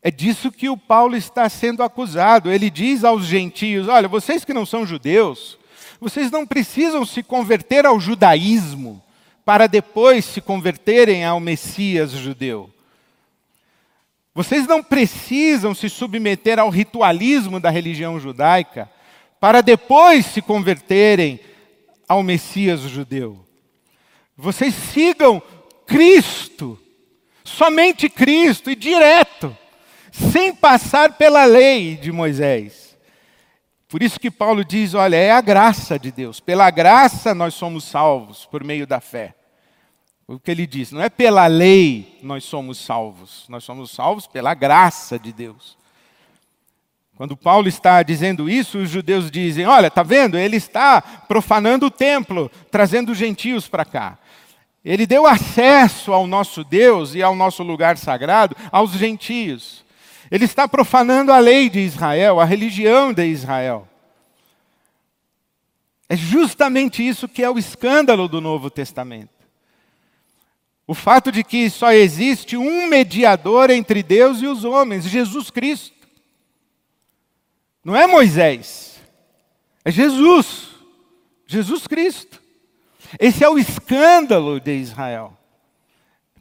É 0.00 0.10
disso 0.10 0.50
que 0.50 0.70
o 0.70 0.78
Paulo 0.78 1.14
está 1.14 1.46
sendo 1.50 1.82
acusado. 1.82 2.50
Ele 2.50 2.70
diz 2.70 3.04
aos 3.04 3.26
gentios: 3.26 3.86
olha, 3.86 4.08
vocês 4.08 4.46
que 4.46 4.54
não 4.54 4.64
são 4.64 4.86
judeus, 4.86 5.58
vocês 6.00 6.30
não 6.30 6.46
precisam 6.46 7.04
se 7.04 7.22
converter 7.22 7.84
ao 7.84 8.00
judaísmo 8.00 9.02
para 9.44 9.66
depois 9.66 10.24
se 10.24 10.40
converterem 10.40 11.22
ao 11.22 11.38
Messias 11.38 12.12
judeu. 12.12 12.70
Vocês 14.34 14.66
não 14.66 14.82
precisam 14.82 15.74
se 15.74 15.90
submeter 15.90 16.58
ao 16.58 16.70
ritualismo 16.70 17.60
da 17.60 17.68
religião 17.68 18.18
judaica 18.18 18.90
para 19.38 19.60
depois 19.60 20.24
se 20.24 20.40
converterem 20.40 21.38
ao 22.08 22.22
Messias 22.22 22.80
judeu. 22.80 23.45
Vocês 24.36 24.74
sigam 24.74 25.42
Cristo, 25.86 26.78
somente 27.44 28.08
Cristo 28.08 28.70
e 28.70 28.74
direto 28.74 29.56
sem 30.16 30.54
passar 30.54 31.12
pela 31.12 31.44
lei 31.44 31.96
de 31.96 32.10
Moisés. 32.10 32.96
Por 33.88 34.02
isso 34.02 34.18
que 34.18 34.30
Paulo 34.30 34.64
diz: 34.64 34.94
olha, 34.94 35.16
é 35.16 35.30
a 35.30 35.40
graça 35.40 35.98
de 35.98 36.10
Deus. 36.10 36.40
Pela 36.40 36.70
graça 36.70 37.34
nós 37.34 37.54
somos 37.54 37.84
salvos 37.84 38.46
por 38.46 38.64
meio 38.64 38.86
da 38.86 39.00
fé. 39.00 39.34
O 40.26 40.40
que 40.40 40.50
ele 40.50 40.66
diz, 40.66 40.90
não 40.90 41.00
é 41.00 41.08
pela 41.08 41.46
lei 41.46 42.18
nós 42.20 42.42
somos 42.42 42.78
salvos, 42.78 43.44
nós 43.48 43.62
somos 43.62 43.92
salvos 43.92 44.26
pela 44.26 44.54
graça 44.54 45.18
de 45.18 45.32
Deus. 45.32 45.78
Quando 47.16 47.34
Paulo 47.34 47.66
está 47.66 48.02
dizendo 48.02 48.48
isso, 48.48 48.78
os 48.78 48.90
judeus 48.90 49.30
dizem: 49.30 49.66
Olha, 49.66 49.86
está 49.86 50.02
vendo? 50.02 50.36
Ele 50.36 50.56
está 50.56 51.00
profanando 51.00 51.86
o 51.86 51.90
templo, 51.90 52.50
trazendo 52.70 53.14
gentios 53.14 53.66
para 53.66 53.86
cá. 53.86 54.18
Ele 54.84 55.06
deu 55.06 55.26
acesso 55.26 56.12
ao 56.12 56.26
nosso 56.26 56.62
Deus 56.62 57.14
e 57.14 57.22
ao 57.22 57.34
nosso 57.34 57.62
lugar 57.62 57.96
sagrado 57.96 58.54
aos 58.70 58.92
gentios. 58.92 59.84
Ele 60.30 60.44
está 60.44 60.68
profanando 60.68 61.32
a 61.32 61.38
lei 61.38 61.70
de 61.70 61.80
Israel, 61.80 62.38
a 62.38 62.44
religião 62.44 63.12
de 63.12 63.26
Israel. 63.26 63.88
É 66.08 66.16
justamente 66.16 67.06
isso 67.06 67.26
que 67.26 67.42
é 67.42 67.50
o 67.50 67.58
escândalo 67.58 68.28
do 68.28 68.40
Novo 68.42 68.70
Testamento. 68.70 69.30
O 70.86 70.94
fato 70.94 71.32
de 71.32 71.42
que 71.42 71.68
só 71.70 71.92
existe 71.92 72.56
um 72.56 72.86
mediador 72.86 73.70
entre 73.70 74.02
Deus 74.02 74.40
e 74.42 74.46
os 74.46 74.64
homens, 74.64 75.04
Jesus 75.04 75.50
Cristo. 75.50 75.95
Não 77.86 77.94
é 77.94 78.04
Moisés, 78.04 79.00
é 79.84 79.92
Jesus. 79.92 80.70
Jesus 81.46 81.86
Cristo. 81.86 82.42
Esse 83.16 83.44
é 83.44 83.48
o 83.48 83.56
escândalo 83.56 84.58
de 84.58 84.72
Israel. 84.76 85.38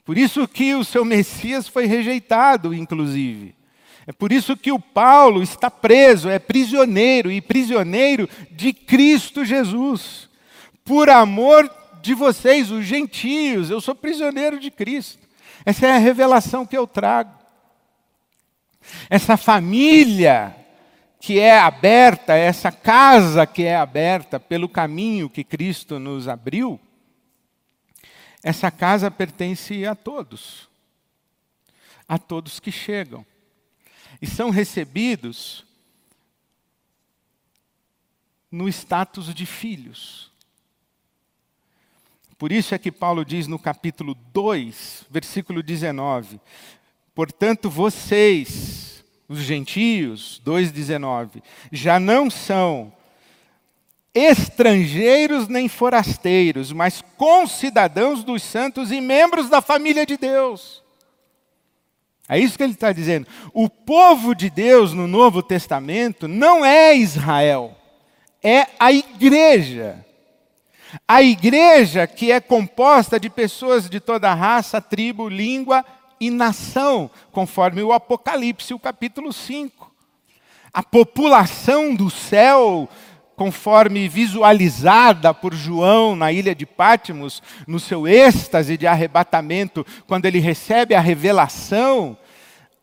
Por 0.03 0.17
isso 0.17 0.47
que 0.47 0.73
o 0.73 0.83
seu 0.83 1.05
Messias 1.05 1.67
foi 1.67 1.85
rejeitado, 1.85 2.73
inclusive. 2.73 3.53
É 4.07 4.11
por 4.11 4.31
isso 4.31 4.57
que 4.57 4.71
o 4.71 4.79
Paulo 4.79 5.43
está 5.43 5.69
preso, 5.69 6.29
é 6.29 6.39
prisioneiro 6.39 7.31
e 7.31 7.39
prisioneiro 7.39 8.27
de 8.49 8.73
Cristo 8.73 9.45
Jesus. 9.45 10.27
Por 10.83 11.11
amor 11.11 11.69
de 12.01 12.15
vocês, 12.15 12.71
os 12.71 12.83
gentios, 12.83 13.69
eu 13.69 13.79
sou 13.79 13.93
prisioneiro 13.93 14.59
de 14.59 14.71
Cristo. 14.71 15.21
Essa 15.63 15.85
é 15.85 15.91
a 15.91 15.99
revelação 15.99 16.65
que 16.65 16.75
eu 16.75 16.87
trago. 16.87 17.37
Essa 19.11 19.37
família 19.37 20.64
que 21.25 21.39
é 21.39 21.57
aberta, 21.57 22.35
essa 22.35 22.71
casa 22.71 23.47
que 23.47 23.63
é 23.63 23.75
aberta 23.75 24.39
pelo 24.39 24.69
caminho 24.69 25.27
que 25.27 25.43
Cristo 25.43 25.97
nos 25.97 26.27
abriu, 26.27 26.79
essa 28.43 28.69
casa 28.69 29.09
pertence 29.09 29.87
a 29.87 29.95
todos. 29.95 30.69
A 32.07 32.19
todos 32.19 32.59
que 32.59 32.71
chegam 32.71 33.25
e 34.21 34.27
são 34.27 34.51
recebidos 34.51 35.65
no 38.51 38.69
status 38.69 39.33
de 39.33 39.47
filhos. 39.47 40.31
Por 42.37 42.51
isso 42.51 42.75
é 42.75 42.77
que 42.77 42.91
Paulo 42.91 43.25
diz 43.25 43.47
no 43.47 43.57
capítulo 43.57 44.13
2, 44.31 45.07
versículo 45.09 45.63
19: 45.63 46.39
Portanto, 47.15 47.67
vocês, 47.67 48.84
os 49.27 49.39
gentios, 49.39 50.41
2,19, 50.45 51.41
já 51.71 51.99
não 51.99 52.29
são 52.29 52.93
estrangeiros 54.13 55.47
nem 55.47 55.67
forasteiros, 55.67 56.71
mas 56.71 57.03
concidadãos 57.17 58.23
dos 58.23 58.41
santos 58.43 58.91
e 58.91 59.01
membros 59.01 59.49
da 59.49 59.61
família 59.61 60.05
de 60.05 60.15
Deus. 60.15 60.83
É 62.27 62.39
isso 62.39 62.57
que 62.57 62.63
ele 62.63 62.73
está 62.73 62.91
dizendo. 62.91 63.27
O 63.53 63.69
povo 63.69 64.33
de 64.33 64.49
Deus 64.49 64.93
no 64.93 65.05
Novo 65.05 65.43
Testamento 65.43 66.27
não 66.27 66.65
é 66.65 66.95
Israel, 66.95 67.75
é 68.41 68.67
a 68.79 68.91
igreja. 68.91 70.03
A 71.07 71.21
igreja 71.21 72.07
que 72.07 72.31
é 72.31 72.39
composta 72.39 73.19
de 73.19 73.29
pessoas 73.29 73.89
de 73.89 73.99
toda 73.99 74.33
raça, 74.33 74.79
tribo, 74.79 75.27
língua 75.27 75.83
e 76.25 76.31
nação, 76.31 77.09
conforme 77.31 77.83
o 77.83 77.93
Apocalipse, 77.93 78.73
o 78.73 78.79
capítulo 78.79 79.31
5. 79.31 79.91
A 80.73 80.83
população 80.83 81.95
do 81.95 82.09
céu 82.09 82.89
conforme 83.35 84.07
visualizada 84.07 85.33
por 85.33 85.53
João 85.53 86.15
na 86.15 86.31
ilha 86.31 86.55
de 86.55 86.65
Pátimos, 86.65 87.43
no 87.67 87.79
seu 87.79 88.07
êxtase 88.07 88.77
de 88.77 88.87
arrebatamento, 88.87 89.85
quando 90.07 90.25
ele 90.25 90.39
recebe 90.39 90.95
a 90.95 91.01
revelação, 91.01 92.17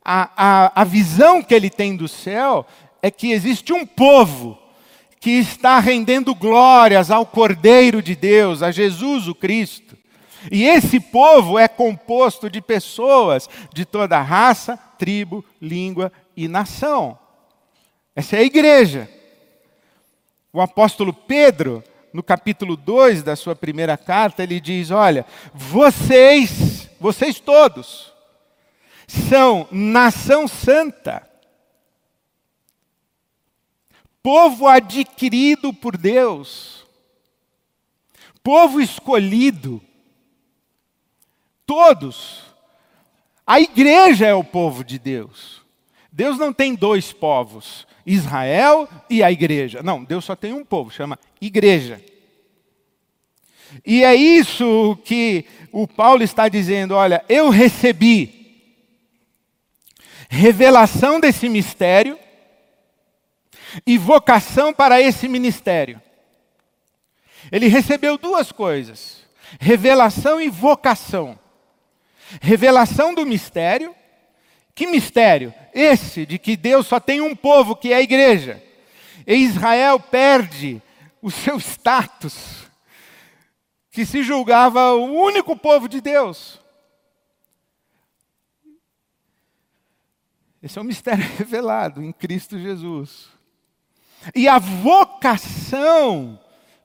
a, 0.04 0.30
a, 0.36 0.82
a 0.82 0.84
visão 0.84 1.42
que 1.42 1.54
ele 1.54 1.70
tem 1.70 1.96
do 1.96 2.06
céu 2.06 2.66
é 3.00 3.10
que 3.10 3.32
existe 3.32 3.72
um 3.72 3.86
povo 3.86 4.58
que 5.18 5.30
está 5.30 5.78
rendendo 5.78 6.34
glórias 6.34 7.10
ao 7.10 7.24
Cordeiro 7.24 8.02
de 8.02 8.14
Deus, 8.14 8.62
a 8.62 8.70
Jesus 8.70 9.28
o 9.28 9.34
Cristo. 9.34 9.96
E 10.50 10.64
esse 10.64 10.98
povo 10.98 11.58
é 11.58 11.68
composto 11.68 12.50
de 12.50 12.60
pessoas 12.60 13.48
de 13.72 13.84
toda 13.84 14.20
raça, 14.20 14.76
tribo, 14.98 15.44
língua 15.60 16.12
e 16.36 16.48
nação. 16.48 17.18
Essa 18.14 18.36
é 18.36 18.40
a 18.40 18.44
igreja. 18.44 19.08
O 20.52 20.60
apóstolo 20.60 21.12
Pedro, 21.12 21.82
no 22.12 22.22
capítulo 22.22 22.76
2 22.76 23.22
da 23.22 23.34
sua 23.36 23.56
primeira 23.56 23.96
carta, 23.96 24.42
ele 24.42 24.60
diz: 24.60 24.90
Olha, 24.90 25.24
vocês, 25.54 26.88
vocês 27.00 27.40
todos, 27.40 28.12
são 29.06 29.66
nação 29.70 30.46
santa, 30.46 31.26
povo 34.22 34.68
adquirido 34.68 35.72
por 35.72 35.96
Deus, 35.96 36.86
povo 38.42 38.80
escolhido, 38.80 39.80
todos. 41.72 42.42
A 43.46 43.58
igreja 43.58 44.26
é 44.26 44.34
o 44.34 44.44
povo 44.44 44.84
de 44.84 44.98
Deus. 44.98 45.62
Deus 46.12 46.36
não 46.36 46.52
tem 46.52 46.74
dois 46.74 47.14
povos. 47.14 47.86
Israel 48.04 48.86
e 49.08 49.22
a 49.22 49.32
igreja. 49.32 49.82
Não, 49.82 50.04
Deus 50.04 50.22
só 50.22 50.36
tem 50.36 50.52
um 50.52 50.66
povo, 50.66 50.90
chama 50.90 51.18
igreja. 51.40 52.04
E 53.86 54.04
é 54.04 54.14
isso 54.14 54.98
que 55.02 55.46
o 55.72 55.88
Paulo 55.88 56.22
está 56.22 56.46
dizendo: 56.46 56.94
olha, 56.94 57.24
eu 57.26 57.48
recebi. 57.48 58.40
revelação 60.28 61.18
desse 61.18 61.48
mistério 61.48 62.18
e 63.86 63.96
vocação 63.96 64.74
para 64.74 65.00
esse 65.00 65.26
ministério. 65.26 65.98
Ele 67.50 67.66
recebeu 67.66 68.18
duas 68.18 68.52
coisas: 68.52 69.22
revelação 69.58 70.38
e 70.38 70.50
vocação. 70.50 71.40
Revelação 72.40 73.14
do 73.14 73.26
mistério. 73.26 73.94
Que 74.74 74.86
mistério? 74.86 75.52
Esse 75.74 76.24
de 76.24 76.38
que 76.38 76.56
Deus 76.56 76.86
só 76.86 76.98
tem 76.98 77.20
um 77.20 77.36
povo, 77.36 77.76
que 77.76 77.92
é 77.92 77.96
a 77.96 78.02
igreja. 78.02 78.62
E 79.26 79.34
Israel 79.34 80.00
perde 80.00 80.80
o 81.20 81.30
seu 81.30 81.58
status, 81.58 82.64
que 83.90 84.04
se 84.04 84.22
julgava 84.22 84.92
o 84.94 85.04
único 85.04 85.56
povo 85.56 85.88
de 85.88 86.00
Deus. 86.00 86.60
Esse 90.62 90.78
é 90.78 90.82
um 90.82 90.84
mistério 90.84 91.24
revelado 91.36 92.02
em 92.02 92.12
Cristo 92.12 92.58
Jesus. 92.58 93.28
E 94.34 94.48
a 94.48 94.58
vocação 94.58 96.38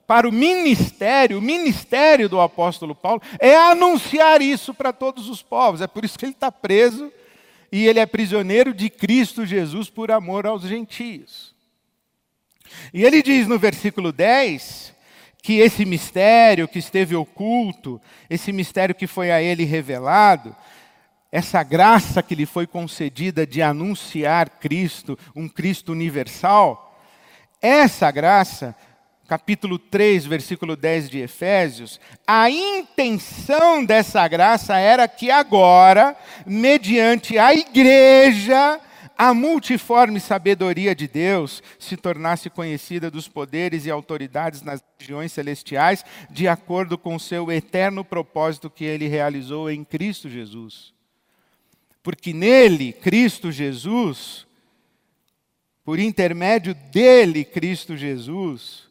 para 0.08 0.26
o 0.26 0.32
ministério, 0.32 1.36
o 1.36 1.42
ministério 1.42 2.30
do 2.30 2.40
apóstolo 2.40 2.94
Paulo, 2.94 3.20
é 3.38 3.54
anunciar 3.54 4.40
isso 4.40 4.72
para 4.72 4.90
todos 4.90 5.28
os 5.28 5.42
povos. 5.42 5.82
É 5.82 5.86
por 5.86 6.02
isso 6.02 6.18
que 6.18 6.24
ele 6.24 6.32
está 6.32 6.50
preso 6.50 7.12
e 7.70 7.86
ele 7.86 8.00
é 8.00 8.06
prisioneiro 8.06 8.72
de 8.72 8.88
Cristo 8.88 9.44
Jesus 9.44 9.90
por 9.90 10.10
amor 10.10 10.46
aos 10.46 10.62
gentios. 10.62 11.54
E 12.94 13.04
ele 13.04 13.22
diz 13.22 13.46
no 13.46 13.58
versículo 13.58 14.10
10 14.10 14.94
que 15.42 15.58
esse 15.58 15.84
mistério 15.84 16.66
que 16.66 16.78
esteve 16.78 17.14
oculto, 17.14 18.00
esse 18.30 18.50
mistério 18.50 18.94
que 18.94 19.06
foi 19.06 19.30
a 19.30 19.42
ele 19.42 19.64
revelado, 19.64 20.56
essa 21.30 21.62
graça 21.62 22.22
que 22.22 22.34
lhe 22.34 22.46
foi 22.46 22.66
concedida 22.66 23.46
de 23.46 23.60
anunciar 23.60 24.48
Cristo, 24.48 25.18
um 25.36 25.46
Cristo 25.50 25.92
universal, 25.92 26.98
essa 27.60 28.10
graça, 28.10 28.74
capítulo 29.28 29.78
3, 29.78 30.24
versículo 30.24 30.74
10 30.74 31.10
de 31.10 31.18
Efésios, 31.18 32.00
a 32.26 32.48
intenção 32.48 33.84
dessa 33.84 34.26
graça 34.26 34.78
era 34.78 35.06
que 35.06 35.30
agora, 35.30 36.16
mediante 36.46 37.38
a 37.38 37.52
igreja, 37.52 38.80
a 39.18 39.34
multiforme 39.34 40.18
sabedoria 40.18 40.94
de 40.94 41.06
Deus 41.06 41.62
se 41.78 41.94
tornasse 41.94 42.48
conhecida 42.48 43.10
dos 43.10 43.28
poderes 43.28 43.84
e 43.84 43.90
autoridades 43.90 44.62
nas 44.62 44.82
regiões 44.98 45.30
celestiais, 45.30 46.02
de 46.30 46.48
acordo 46.48 46.96
com 46.96 47.14
o 47.14 47.20
seu 47.20 47.52
eterno 47.52 48.02
propósito 48.02 48.70
que 48.70 48.86
ele 48.86 49.08
realizou 49.08 49.70
em 49.70 49.84
Cristo 49.84 50.30
Jesus. 50.30 50.94
Porque 52.02 52.32
nele, 52.32 52.94
Cristo 52.94 53.52
Jesus, 53.52 54.46
por 55.84 55.98
intermédio 55.98 56.74
dele, 56.90 57.44
Cristo 57.44 57.94
Jesus, 57.94 58.87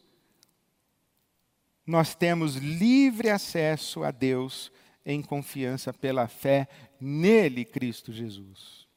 nós 1.88 2.14
temos 2.14 2.56
livre 2.56 3.30
acesso 3.30 4.04
a 4.04 4.12
Deus 4.12 4.72
em 5.06 5.22
confiança 5.22 5.92
pela 5.94 6.28
fé 6.28 6.68
nele, 7.00 7.64
Cristo 7.64 8.12
Jesus 8.12 8.88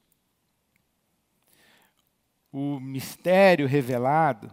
o 2.52 2.80
mistério 2.80 3.66
revelado 3.66 4.52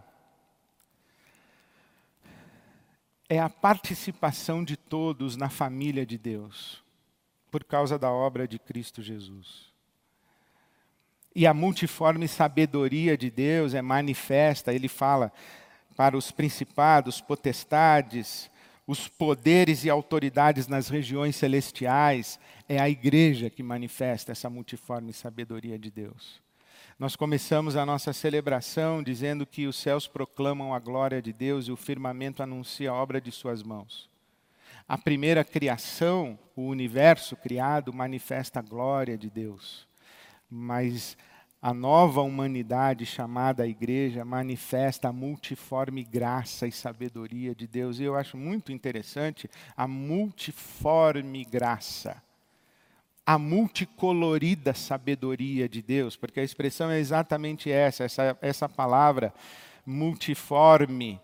é 3.28 3.38
a 3.38 3.50
participação 3.50 4.64
de 4.64 4.76
todos 4.76 5.36
na 5.36 5.50
família 5.50 6.06
de 6.06 6.16
Deus, 6.16 6.82
por 7.50 7.64
causa 7.64 7.98
da 7.98 8.10
obra 8.10 8.48
de 8.48 8.58
Cristo 8.58 9.02
Jesus. 9.02 9.68
E 11.34 11.46
a 11.46 11.52
multiforme 11.52 12.26
sabedoria 12.26 13.18
de 13.18 13.30
Deus 13.30 13.74
é 13.74 13.82
manifesta, 13.82 14.72
ele 14.72 14.88
fala 14.88 15.32
para 15.98 16.16
os 16.16 16.30
principados, 16.30 17.20
potestades, 17.20 18.48
os 18.86 19.08
poderes 19.08 19.84
e 19.84 19.90
autoridades 19.90 20.68
nas 20.68 20.88
regiões 20.88 21.34
celestiais, 21.34 22.38
é 22.68 22.78
a 22.78 22.88
igreja 22.88 23.50
que 23.50 23.64
manifesta 23.64 24.30
essa 24.30 24.48
multiforme 24.48 25.12
sabedoria 25.12 25.76
de 25.76 25.90
Deus. 25.90 26.40
Nós 27.00 27.16
começamos 27.16 27.74
a 27.74 27.84
nossa 27.84 28.12
celebração 28.12 29.02
dizendo 29.02 29.44
que 29.44 29.66
os 29.66 29.74
céus 29.74 30.06
proclamam 30.06 30.72
a 30.72 30.78
glória 30.78 31.20
de 31.20 31.32
Deus 31.32 31.66
e 31.66 31.72
o 31.72 31.76
firmamento 31.76 32.44
anuncia 32.44 32.92
a 32.92 32.94
obra 32.94 33.20
de 33.20 33.32
suas 33.32 33.64
mãos. 33.64 34.08
A 34.86 34.96
primeira 34.96 35.42
criação, 35.42 36.38
o 36.54 36.62
universo 36.62 37.34
criado, 37.34 37.92
manifesta 37.92 38.60
a 38.60 38.62
glória 38.62 39.18
de 39.18 39.28
Deus. 39.28 39.88
Mas 40.48 41.16
a 41.60 41.74
nova 41.74 42.22
humanidade 42.22 43.04
chamada 43.04 43.66
igreja 43.66 44.24
manifesta 44.24 45.08
a 45.08 45.12
multiforme 45.12 46.04
graça 46.04 46.66
e 46.66 46.72
sabedoria 46.72 47.54
de 47.54 47.66
Deus. 47.66 47.98
E 47.98 48.04
eu 48.04 48.16
acho 48.16 48.36
muito 48.36 48.70
interessante 48.70 49.50
a 49.76 49.86
multiforme 49.88 51.44
graça 51.44 52.22
a 53.28 53.38
multicolorida 53.38 54.72
sabedoria 54.72 55.68
de 55.68 55.82
Deus, 55.82 56.16
porque 56.16 56.40
a 56.40 56.42
expressão 56.42 56.90
é 56.90 56.98
exatamente 56.98 57.70
essa, 57.70 58.04
essa, 58.04 58.38
essa 58.40 58.66
palavra 58.70 59.34
multiforme, 59.84 61.20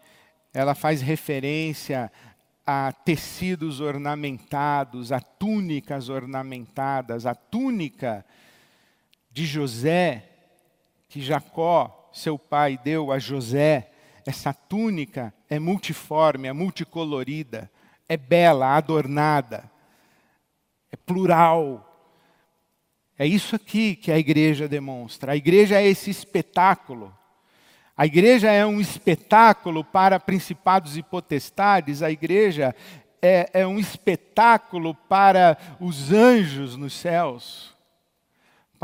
ela 0.52 0.74
faz 0.74 1.00
referência 1.00 2.12
a 2.66 2.92
tecidos 2.92 3.80
ornamentados, 3.80 5.12
a 5.12 5.20
túnicas 5.20 6.10
ornamentadas, 6.10 7.24
a 7.24 7.34
túnica 7.34 8.22
de 9.34 9.44
José, 9.44 10.24
que 11.08 11.20
Jacó, 11.20 12.08
seu 12.12 12.38
pai, 12.38 12.78
deu 12.82 13.10
a 13.10 13.18
José, 13.18 13.90
essa 14.24 14.54
túnica 14.54 15.34
é 15.50 15.58
multiforme, 15.58 16.46
é 16.46 16.52
multicolorida, 16.52 17.68
é 18.08 18.16
bela, 18.16 18.76
adornada, 18.76 19.68
é 20.92 20.96
plural, 20.96 21.90
é 23.18 23.26
isso 23.26 23.56
aqui 23.56 23.96
que 23.96 24.12
a 24.12 24.18
igreja 24.18 24.68
demonstra. 24.68 25.32
A 25.32 25.36
igreja 25.36 25.80
é 25.80 25.86
esse 25.86 26.10
espetáculo. 26.10 27.12
A 27.96 28.06
igreja 28.06 28.52
é 28.52 28.64
um 28.64 28.80
espetáculo 28.80 29.82
para 29.82 30.20
principados 30.20 30.96
e 30.96 31.02
potestades, 31.02 32.02
a 32.02 32.10
igreja 32.10 32.74
é, 33.20 33.50
é 33.52 33.66
um 33.66 33.80
espetáculo 33.80 34.94
para 34.94 35.58
os 35.80 36.12
anjos 36.12 36.76
nos 36.76 36.92
céus, 36.92 37.73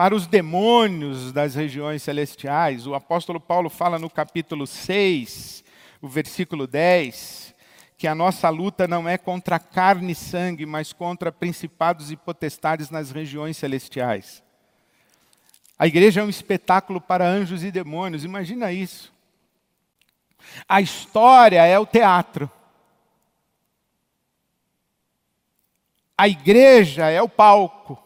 para 0.01 0.15
os 0.15 0.27
demônios 0.27 1.31
das 1.31 1.55
regiões 1.55 2.03
celestiais. 2.03 2.87
O 2.87 2.95
apóstolo 2.95 3.39
Paulo 3.39 3.69
fala 3.69 3.99
no 3.99 4.09
capítulo 4.09 4.67
6, 4.67 5.63
o 6.01 6.09
versículo 6.09 6.67
10 6.67 7.55
que 7.99 8.09
a 8.09 8.15
nossa 8.15 8.49
luta 8.49 8.89
não 8.89 9.07
é 9.07 9.19
contra 9.19 9.59
carne 9.59 10.13
e 10.13 10.15
sangue, 10.15 10.65
mas 10.65 10.91
contra 10.91 11.31
principados 11.31 12.11
e 12.11 12.17
potestades 12.17 12.89
nas 12.89 13.11
regiões 13.11 13.59
celestiais. 13.59 14.43
A 15.79 15.87
igreja 15.87 16.23
é 16.23 16.25
um 16.25 16.31
espetáculo 16.31 16.99
para 16.99 17.29
anjos 17.29 17.63
e 17.63 17.71
demônios, 17.71 18.25
imagina 18.25 18.73
isso. 18.73 19.13
A 20.67 20.81
história 20.81 21.63
é 21.67 21.79
o 21.79 21.85
teatro. 21.85 22.51
A 26.17 26.27
igreja 26.27 27.11
é 27.11 27.21
o 27.21 27.29
palco. 27.29 28.03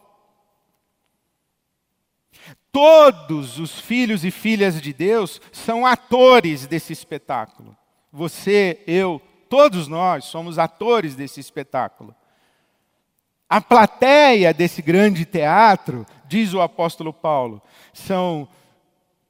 Todos 2.74 3.58
os 3.58 3.80
filhos 3.80 4.22
e 4.22 4.30
filhas 4.30 4.82
de 4.82 4.92
Deus 4.92 5.40
são 5.50 5.86
atores 5.86 6.66
desse 6.66 6.92
espetáculo. 6.92 7.74
Você, 8.12 8.82
eu, 8.86 9.22
Todos 9.54 9.86
nós 9.86 10.24
somos 10.24 10.58
atores 10.58 11.14
desse 11.14 11.38
espetáculo. 11.38 12.12
A 13.48 13.60
plateia 13.60 14.52
desse 14.52 14.82
grande 14.82 15.24
teatro, 15.24 16.04
diz 16.26 16.52
o 16.54 16.60
apóstolo 16.60 17.12
Paulo, 17.12 17.62
são 17.92 18.48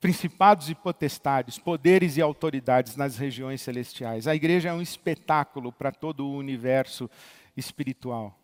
principados 0.00 0.70
e 0.70 0.74
potestades, 0.74 1.58
poderes 1.58 2.16
e 2.16 2.22
autoridades 2.22 2.96
nas 2.96 3.18
regiões 3.18 3.60
celestiais. 3.60 4.26
A 4.26 4.34
igreja 4.34 4.70
é 4.70 4.72
um 4.72 4.80
espetáculo 4.80 5.70
para 5.70 5.92
todo 5.92 6.26
o 6.26 6.38
universo 6.38 7.10
espiritual. 7.54 8.34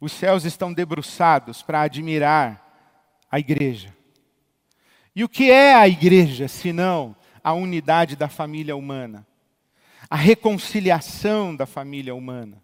Os 0.00 0.10
céus 0.10 0.44
estão 0.44 0.72
debruçados 0.72 1.62
para 1.62 1.82
admirar 1.82 2.60
a 3.30 3.38
igreja. 3.38 3.94
E 5.14 5.22
o 5.22 5.28
que 5.28 5.50
é 5.50 5.74
a 5.74 5.88
igreja, 5.88 6.48
senão 6.48 7.14
a 7.42 7.52
unidade 7.52 8.16
da 8.16 8.28
família 8.28 8.76
humana? 8.76 9.26
a 10.08 10.16
reconciliação 10.16 11.54
da 11.54 11.66
família 11.66 12.14
humana. 12.14 12.62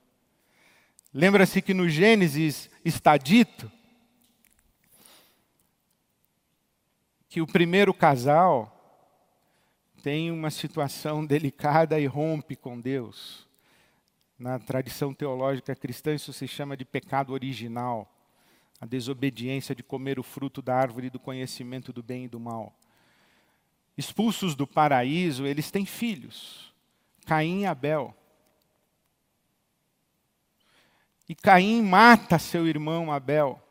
Lembra-se 1.13 1.61
que 1.61 1.75
no 1.75 1.89
Gênesis 1.89 2.71
está 2.85 3.17
dito 3.17 3.71
que 7.29 7.41
o 7.41 7.47
primeiro 7.47 7.93
casal 7.95 8.77
tem 10.03 10.31
uma 10.31 10.51
situação 10.51 11.25
delicada 11.27 11.99
e 11.99 12.07
rompe 12.07 12.57
com 12.57 12.81
Deus. 12.81 13.49
Na 14.39 14.59
tradição 14.59 15.13
teológica 15.13 15.75
cristã, 15.75 16.15
isso 16.15 16.33
se 16.33 16.49
chama 16.49 16.77
de 16.77 16.85
pecado 16.85 17.33
original. 17.33 18.11
A 18.81 18.87
desobediência 18.87 19.75
de 19.75 19.83
comer 19.83 20.19
o 20.19 20.23
fruto 20.23 20.63
da 20.63 20.75
árvore 20.75 21.11
do 21.11 21.19
conhecimento 21.19 21.93
do 21.93 22.03
bem 22.03 22.25
e 22.25 22.29
do 22.29 22.41
mal. 22.41 22.75
Expulsos 23.97 24.55
do 24.55 24.67
paraíso, 24.67 25.47
eles 25.47 25.71
têm 25.71 25.85
filhos, 25.85 26.73
Caim 27.27 27.63
e 27.63 27.67
Abel. 27.67 28.17
E 31.29 31.35
Caim 31.35 31.83
mata 31.83 32.39
seu 32.39 32.67
irmão 32.67 33.13
Abel. 33.13 33.63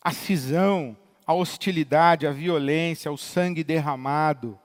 A 0.00 0.12
cisão, 0.12 0.96
a 1.26 1.34
hostilidade, 1.34 2.26
a 2.26 2.30
violência, 2.32 3.10
o 3.10 3.18
sangue 3.18 3.64
derramado 3.64 4.58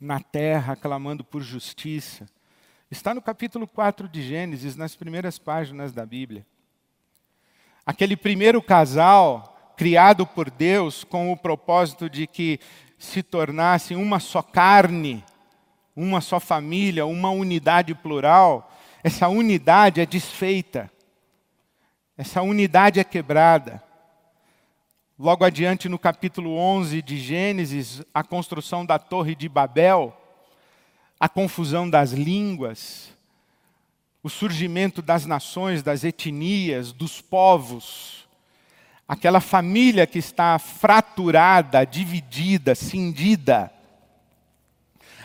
na 0.00 0.20
terra, 0.20 0.74
clamando 0.74 1.24
por 1.24 1.42
justiça. 1.42 2.28
Está 2.88 3.12
no 3.12 3.20
capítulo 3.20 3.66
4 3.66 4.08
de 4.08 4.22
Gênesis, 4.22 4.76
nas 4.76 4.94
primeiras 4.94 5.40
páginas 5.40 5.92
da 5.92 6.06
Bíblia. 6.06 6.46
Aquele 7.84 8.16
primeiro 8.16 8.62
casal, 8.62 9.74
criado 9.76 10.24
por 10.24 10.48
Deus 10.48 11.02
com 11.02 11.32
o 11.32 11.36
propósito 11.36 12.08
de 12.08 12.28
que 12.28 12.60
se 12.96 13.24
tornasse 13.24 13.96
uma 13.96 14.20
só 14.20 14.40
carne, 14.40 15.24
uma 15.96 16.20
só 16.20 16.38
família, 16.38 17.04
uma 17.04 17.30
unidade 17.30 17.92
plural, 17.92 18.72
essa 19.02 19.26
unidade 19.26 20.00
é 20.00 20.06
desfeita, 20.06 20.88
essa 22.16 22.40
unidade 22.40 23.00
é 23.00 23.04
quebrada. 23.04 23.82
Logo 25.18 25.44
adiante, 25.44 25.88
no 25.88 25.98
capítulo 25.98 26.56
11 26.56 27.02
de 27.02 27.18
Gênesis, 27.18 28.04
a 28.14 28.22
construção 28.22 28.86
da 28.86 28.96
Torre 28.96 29.34
de 29.34 29.48
Babel 29.48 30.16
a 31.18 31.28
confusão 31.28 31.88
das 31.88 32.12
línguas, 32.12 33.10
o 34.22 34.28
surgimento 34.28 35.00
das 35.00 35.24
nações, 35.24 35.82
das 35.82 36.04
etnias, 36.04 36.92
dos 36.92 37.20
povos, 37.20 38.26
aquela 39.08 39.40
família 39.40 40.06
que 40.06 40.18
está 40.18 40.58
fraturada, 40.58 41.84
dividida, 41.86 42.74
cindida. 42.74 43.72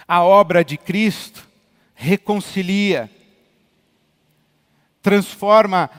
A 0.08 0.24
obra 0.24 0.64
de 0.64 0.78
Cristo 0.78 1.48
reconcilia, 1.96 3.10
transforma 5.02 5.90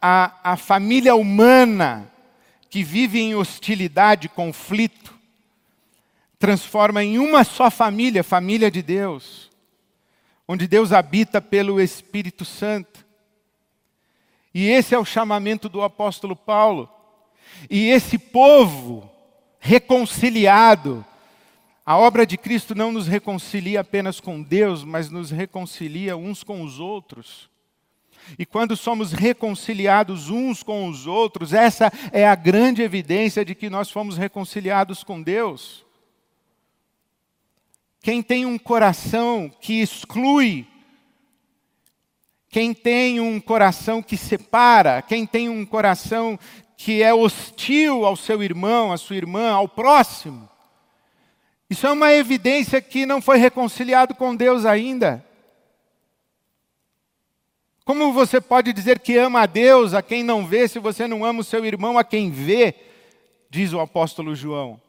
a, 0.00 0.52
a 0.52 0.56
família 0.56 1.14
humana 1.14 2.10
que 2.68 2.84
vive 2.84 3.20
em 3.20 3.34
hostilidade, 3.34 4.28
conflito, 4.28 5.18
transforma 6.40 7.04
em 7.04 7.18
uma 7.18 7.44
só 7.44 7.70
família, 7.70 8.24
família 8.24 8.70
de 8.70 8.80
Deus, 8.80 9.50
onde 10.48 10.66
Deus 10.66 10.90
habita 10.90 11.40
pelo 11.40 11.78
Espírito 11.78 12.46
Santo. 12.46 13.04
E 14.52 14.66
esse 14.66 14.94
é 14.94 14.98
o 14.98 15.04
chamamento 15.04 15.68
do 15.68 15.82
apóstolo 15.82 16.34
Paulo. 16.34 16.88
E 17.68 17.90
esse 17.90 18.18
povo 18.18 19.08
reconciliado, 19.58 21.04
a 21.84 21.98
obra 21.98 22.24
de 22.24 22.38
Cristo 22.38 22.74
não 22.74 22.90
nos 22.90 23.06
reconcilia 23.06 23.80
apenas 23.82 24.18
com 24.18 24.42
Deus, 24.42 24.82
mas 24.82 25.10
nos 25.10 25.30
reconcilia 25.30 26.16
uns 26.16 26.42
com 26.42 26.62
os 26.62 26.80
outros. 26.80 27.50
E 28.38 28.46
quando 28.46 28.78
somos 28.78 29.12
reconciliados 29.12 30.30
uns 30.30 30.62
com 30.62 30.88
os 30.88 31.06
outros, 31.06 31.52
essa 31.52 31.92
é 32.12 32.26
a 32.26 32.34
grande 32.34 32.80
evidência 32.80 33.44
de 33.44 33.54
que 33.54 33.68
nós 33.68 33.90
fomos 33.90 34.16
reconciliados 34.16 35.04
com 35.04 35.20
Deus. 35.20 35.84
Quem 38.02 38.22
tem 38.22 38.46
um 38.46 38.58
coração 38.58 39.50
que 39.60 39.80
exclui, 39.80 40.66
quem 42.48 42.72
tem 42.72 43.20
um 43.20 43.38
coração 43.38 44.02
que 44.02 44.16
separa, 44.16 45.02
quem 45.02 45.26
tem 45.26 45.48
um 45.48 45.64
coração 45.66 46.38
que 46.76 47.02
é 47.02 47.12
hostil 47.12 48.06
ao 48.06 48.16
seu 48.16 48.42
irmão, 48.42 48.90
à 48.90 48.96
sua 48.96 49.16
irmã, 49.16 49.50
ao 49.50 49.68
próximo, 49.68 50.48
isso 51.68 51.86
é 51.86 51.92
uma 51.92 52.12
evidência 52.12 52.82
que 52.82 53.06
não 53.06 53.22
foi 53.22 53.38
reconciliado 53.38 54.12
com 54.14 54.34
Deus 54.34 54.64
ainda. 54.64 55.24
Como 57.84 58.12
você 58.12 58.40
pode 58.40 58.72
dizer 58.72 58.98
que 58.98 59.16
ama 59.16 59.42
a 59.42 59.46
Deus 59.46 59.94
a 59.94 60.02
quem 60.02 60.24
não 60.24 60.44
vê, 60.44 60.66
se 60.66 60.80
você 60.80 61.06
não 61.06 61.24
ama 61.24 61.40
o 61.40 61.44
seu 61.44 61.64
irmão 61.64 61.96
a 61.96 62.02
quem 62.02 62.30
vê? 62.30 62.74
Diz 63.48 63.72
o 63.72 63.78
apóstolo 63.78 64.34
João. 64.34 64.80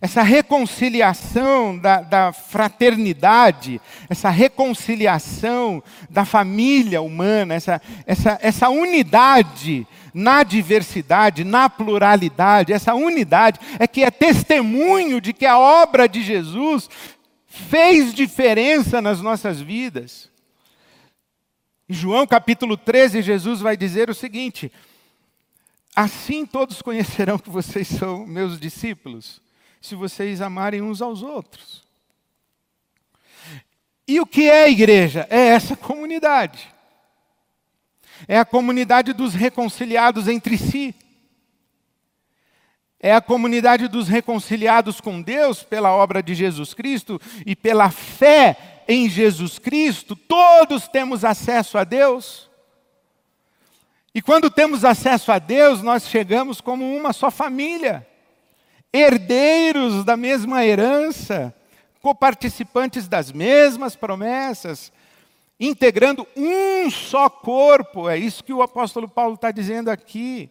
Essa 0.00 0.22
reconciliação 0.22 1.76
da, 1.76 2.00
da, 2.00 2.32
fraternidade, 2.32 3.80
essa 4.08 4.30
reconciliação 4.30 5.82
da 6.08 6.24
família 6.24 7.02
humana, 7.02 7.54
essa, 7.54 7.80
essa, 8.06 8.38
essa 8.40 8.68
unidade 8.70 9.86
na 10.14 10.42
diversidade, 10.42 11.44
na 11.44 11.68
pluralidade, 11.68 12.72
essa 12.72 12.94
unidade 12.94 13.60
é 13.78 13.86
que 13.86 14.02
é 14.02 14.10
testemunho 14.10 15.20
de 15.20 15.32
que 15.32 15.44
a 15.44 15.58
obra 15.58 16.08
de 16.08 16.22
Jesus 16.22 16.88
fez 17.46 18.14
diferença 18.14 19.02
nas 19.02 19.20
nossas 19.20 19.60
vidas. 19.60 20.30
Em 21.86 21.92
João 21.92 22.26
capítulo 22.26 22.78
13, 22.78 23.20
Jesus 23.20 23.60
vai 23.60 23.76
dizer 23.76 24.08
o 24.08 24.14
seguinte: 24.14 24.72
Assim 25.94 26.46
todos 26.46 26.80
conhecerão 26.80 27.38
que 27.38 27.50
vocês 27.50 27.86
são 27.88 28.26
meus 28.26 28.58
discípulos 28.58 29.42
se 29.82 29.96
vocês 29.96 30.40
amarem 30.40 30.80
uns 30.80 31.02
aos 31.02 31.22
outros. 31.22 31.82
E 34.06 34.20
o 34.20 34.26
que 34.26 34.48
é 34.48 34.64
a 34.64 34.68
igreja? 34.68 35.26
É 35.28 35.48
essa 35.48 35.74
comunidade. 35.74 36.72
É 38.28 38.38
a 38.38 38.44
comunidade 38.44 39.12
dos 39.12 39.34
reconciliados 39.34 40.28
entre 40.28 40.56
si. 40.56 40.94
É 43.00 43.12
a 43.12 43.20
comunidade 43.20 43.88
dos 43.88 44.06
reconciliados 44.06 45.00
com 45.00 45.20
Deus 45.20 45.64
pela 45.64 45.90
obra 45.90 46.22
de 46.22 46.32
Jesus 46.32 46.72
Cristo 46.72 47.20
e 47.44 47.56
pela 47.56 47.90
fé 47.90 48.84
em 48.86 49.10
Jesus 49.10 49.58
Cristo. 49.58 50.14
Todos 50.14 50.86
temos 50.86 51.24
acesso 51.24 51.76
a 51.76 51.82
Deus. 51.82 52.48
E 54.14 54.22
quando 54.22 54.48
temos 54.48 54.84
acesso 54.84 55.32
a 55.32 55.40
Deus, 55.40 55.82
nós 55.82 56.06
chegamos 56.06 56.60
como 56.60 56.96
uma 56.96 57.12
só 57.12 57.28
família 57.32 58.06
herdeiros 58.92 60.04
da 60.04 60.16
mesma 60.16 60.64
herança, 60.64 61.54
coparticipantes 62.00 63.08
das 63.08 63.32
mesmas 63.32 63.96
promessas, 63.96 64.92
integrando 65.58 66.26
um 66.36 66.90
só 66.90 67.30
corpo. 67.30 68.08
É 68.08 68.18
isso 68.18 68.44
que 68.44 68.52
o 68.52 68.62
apóstolo 68.62 69.08
Paulo 69.08 69.34
está 69.34 69.50
dizendo 69.50 69.88
aqui. 69.90 70.50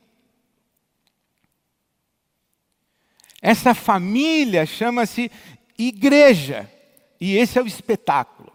Essa 3.41 3.73
família 3.73 4.65
chama-se 4.65 5.31
igreja, 5.77 6.71
e 7.19 7.35
esse 7.35 7.57
é 7.57 7.61
o 7.61 7.67
espetáculo. 7.67 8.51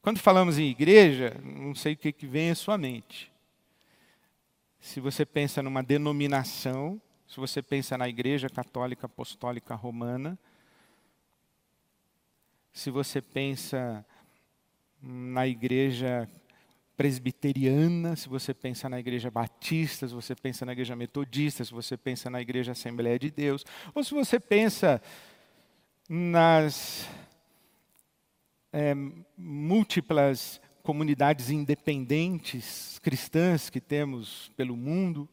Quando 0.00 0.18
falamos 0.18 0.58
em 0.58 0.64
igreja, 0.64 1.36
não 1.44 1.74
sei 1.74 1.92
o 1.92 1.96
que, 1.96 2.14
vem 2.26 2.50
à 2.50 2.54
sua 2.54 2.76
mente. 2.76 3.30
Se 4.80 4.98
você 4.98 5.24
pensa 5.24 5.62
numa 5.62 5.82
denominação, 5.82 7.00
se 7.32 7.40
você 7.40 7.62
pensa 7.62 7.96
na 7.96 8.06
Igreja 8.06 8.50
Católica 8.50 9.06
Apostólica 9.06 9.74
Romana, 9.74 10.38
se 12.74 12.90
você 12.90 13.22
pensa 13.22 14.04
na 15.00 15.48
Igreja 15.48 16.28
Presbiteriana, 16.94 18.16
se 18.16 18.28
você 18.28 18.52
pensa 18.52 18.86
na 18.86 19.00
Igreja 19.00 19.30
Batista, 19.30 20.06
se 20.06 20.12
você 20.12 20.34
pensa 20.34 20.66
na 20.66 20.72
Igreja 20.72 20.94
Metodista, 20.94 21.64
se 21.64 21.72
você 21.72 21.96
pensa 21.96 22.28
na 22.28 22.38
Igreja 22.38 22.72
Assembleia 22.72 23.18
de 23.18 23.30
Deus, 23.30 23.64
ou 23.94 24.04
se 24.04 24.12
você 24.12 24.38
pensa 24.38 25.00
nas 26.10 27.08
é, 28.70 28.92
múltiplas 29.38 30.60
comunidades 30.82 31.48
independentes 31.48 32.98
cristãs 32.98 33.70
que 33.70 33.80
temos 33.80 34.52
pelo 34.54 34.76
mundo, 34.76 35.26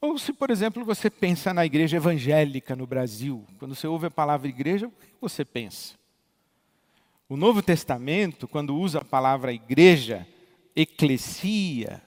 ou 0.00 0.18
se, 0.18 0.32
por 0.32 0.50
exemplo, 0.50 0.84
você 0.84 1.10
pensa 1.10 1.52
na 1.52 1.66
igreja 1.66 1.98
evangélica 1.98 2.74
no 2.74 2.86
Brasil, 2.86 3.46
quando 3.58 3.74
você 3.74 3.86
ouve 3.86 4.06
a 4.06 4.10
palavra 4.10 4.48
igreja, 4.48 4.86
o 4.86 4.90
que 4.90 5.08
você 5.20 5.44
pensa? 5.44 5.94
O 7.28 7.36
Novo 7.36 7.62
Testamento, 7.62 8.48
quando 8.48 8.76
usa 8.76 9.00
a 9.00 9.04
palavra 9.04 9.52
igreja, 9.52 10.26
eclesia, 10.74 12.02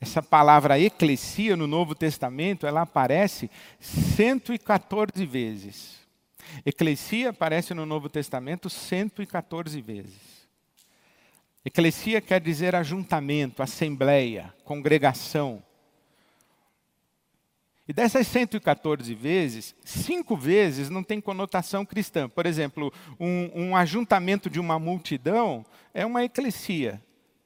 essa 0.00 0.22
palavra 0.22 0.78
eclesia 0.78 1.56
no 1.56 1.66
Novo 1.66 1.94
Testamento, 1.94 2.66
ela 2.66 2.82
aparece 2.82 3.50
114 3.80 5.24
vezes. 5.24 5.98
Eclesia 6.64 7.30
aparece 7.30 7.72
no 7.72 7.86
Novo 7.86 8.08
Testamento 8.08 8.68
114 8.68 9.80
vezes. 9.80 10.44
Eclesia 11.64 12.20
quer 12.20 12.40
dizer 12.40 12.76
ajuntamento, 12.76 13.62
assembleia, 13.62 14.54
congregação. 14.64 15.62
E 17.86 17.92
dessas 17.92 18.26
114 18.26 19.14
vezes, 19.14 19.74
cinco 19.84 20.36
vezes 20.36 20.88
não 20.88 21.02
tem 21.02 21.20
conotação 21.20 21.84
cristã. 21.84 22.28
Por 22.28 22.46
exemplo, 22.46 22.92
um, 23.20 23.50
um 23.54 23.76
ajuntamento 23.76 24.48
de 24.48 24.58
uma 24.58 24.78
multidão 24.78 25.64
é 25.92 26.06
uma 26.06 26.24
eclesia. 26.24 27.02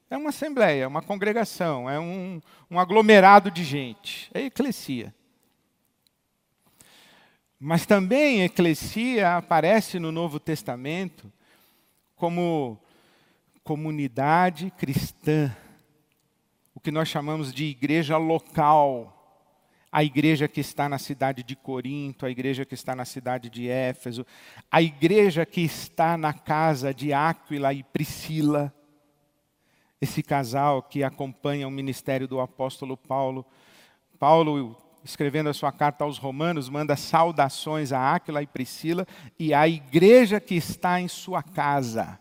É 0.09 0.16
uma 0.16 0.31
assembleia, 0.31 0.85
é 0.85 0.87
uma 0.87 1.03
congregação, 1.03 1.90
é 1.90 1.98
um, 1.98 2.40
um 2.70 2.79
aglomerado 2.79 3.51
de 3.51 3.62
gente. 3.64 4.31
É 4.33 4.42
eclesia. 4.42 5.14
Mas 7.61 7.85
também 7.85 8.42
eclesia 8.42 9.37
aparece 9.37 9.98
no 9.98 10.12
Novo 10.12 10.38
Testamento 10.38 11.31
como 12.14 12.81
comunidade 13.64 14.72
cristã, 14.79 15.55
o 16.74 16.81
que 16.81 16.92
nós 16.92 17.09
chamamos 17.09 17.53
de 17.53 17.64
igreja 17.64 18.16
local. 18.16 19.18
A 19.90 20.05
igreja 20.05 20.46
que 20.46 20.61
está 20.61 20.88
na 20.88 20.98
cidade 20.98 21.42
de 21.42 21.57
Corinto, 21.57 22.27
a 22.27 22.31
igreja 22.31 22.64
que 22.64 22.74
está 22.74 22.94
na 22.94 23.05
cidade 23.05 23.48
de 23.48 23.68
Éfeso, 23.68 24.27
a 24.70 24.83
igreja 24.83 25.46
que 25.46 25.62
está 25.62 26.16
na 26.16 26.33
casa 26.33 26.92
de 26.92 27.12
Áquila 27.12 27.72
e 27.72 27.83
Priscila, 27.83 28.72
esse 30.01 30.22
casal 30.22 30.83
que 30.83 31.03
acompanha 31.03 31.66
o 31.66 31.70
ministério 31.70 32.29
do 32.29 32.40
apóstolo 32.40 32.96
Paulo. 32.96 33.44
Paulo 34.18 34.77
escrevendo 35.05 35.48
a 35.48 35.55
sua 35.55 35.72
carta 35.72 36.05
aos 36.05 36.18
Romanos, 36.18 36.68
manda 36.68 36.96
saudações 36.96 37.92
a 37.92 38.14
Áquila 38.14 38.42
e 38.42 38.46
Priscila 38.46 39.07
e 39.38 39.55
à 39.55 39.66
igreja 39.66 40.40
que 40.40 40.55
está 40.55 41.01
em 41.01 41.09
sua 41.09 41.42
casa. 41.42 42.18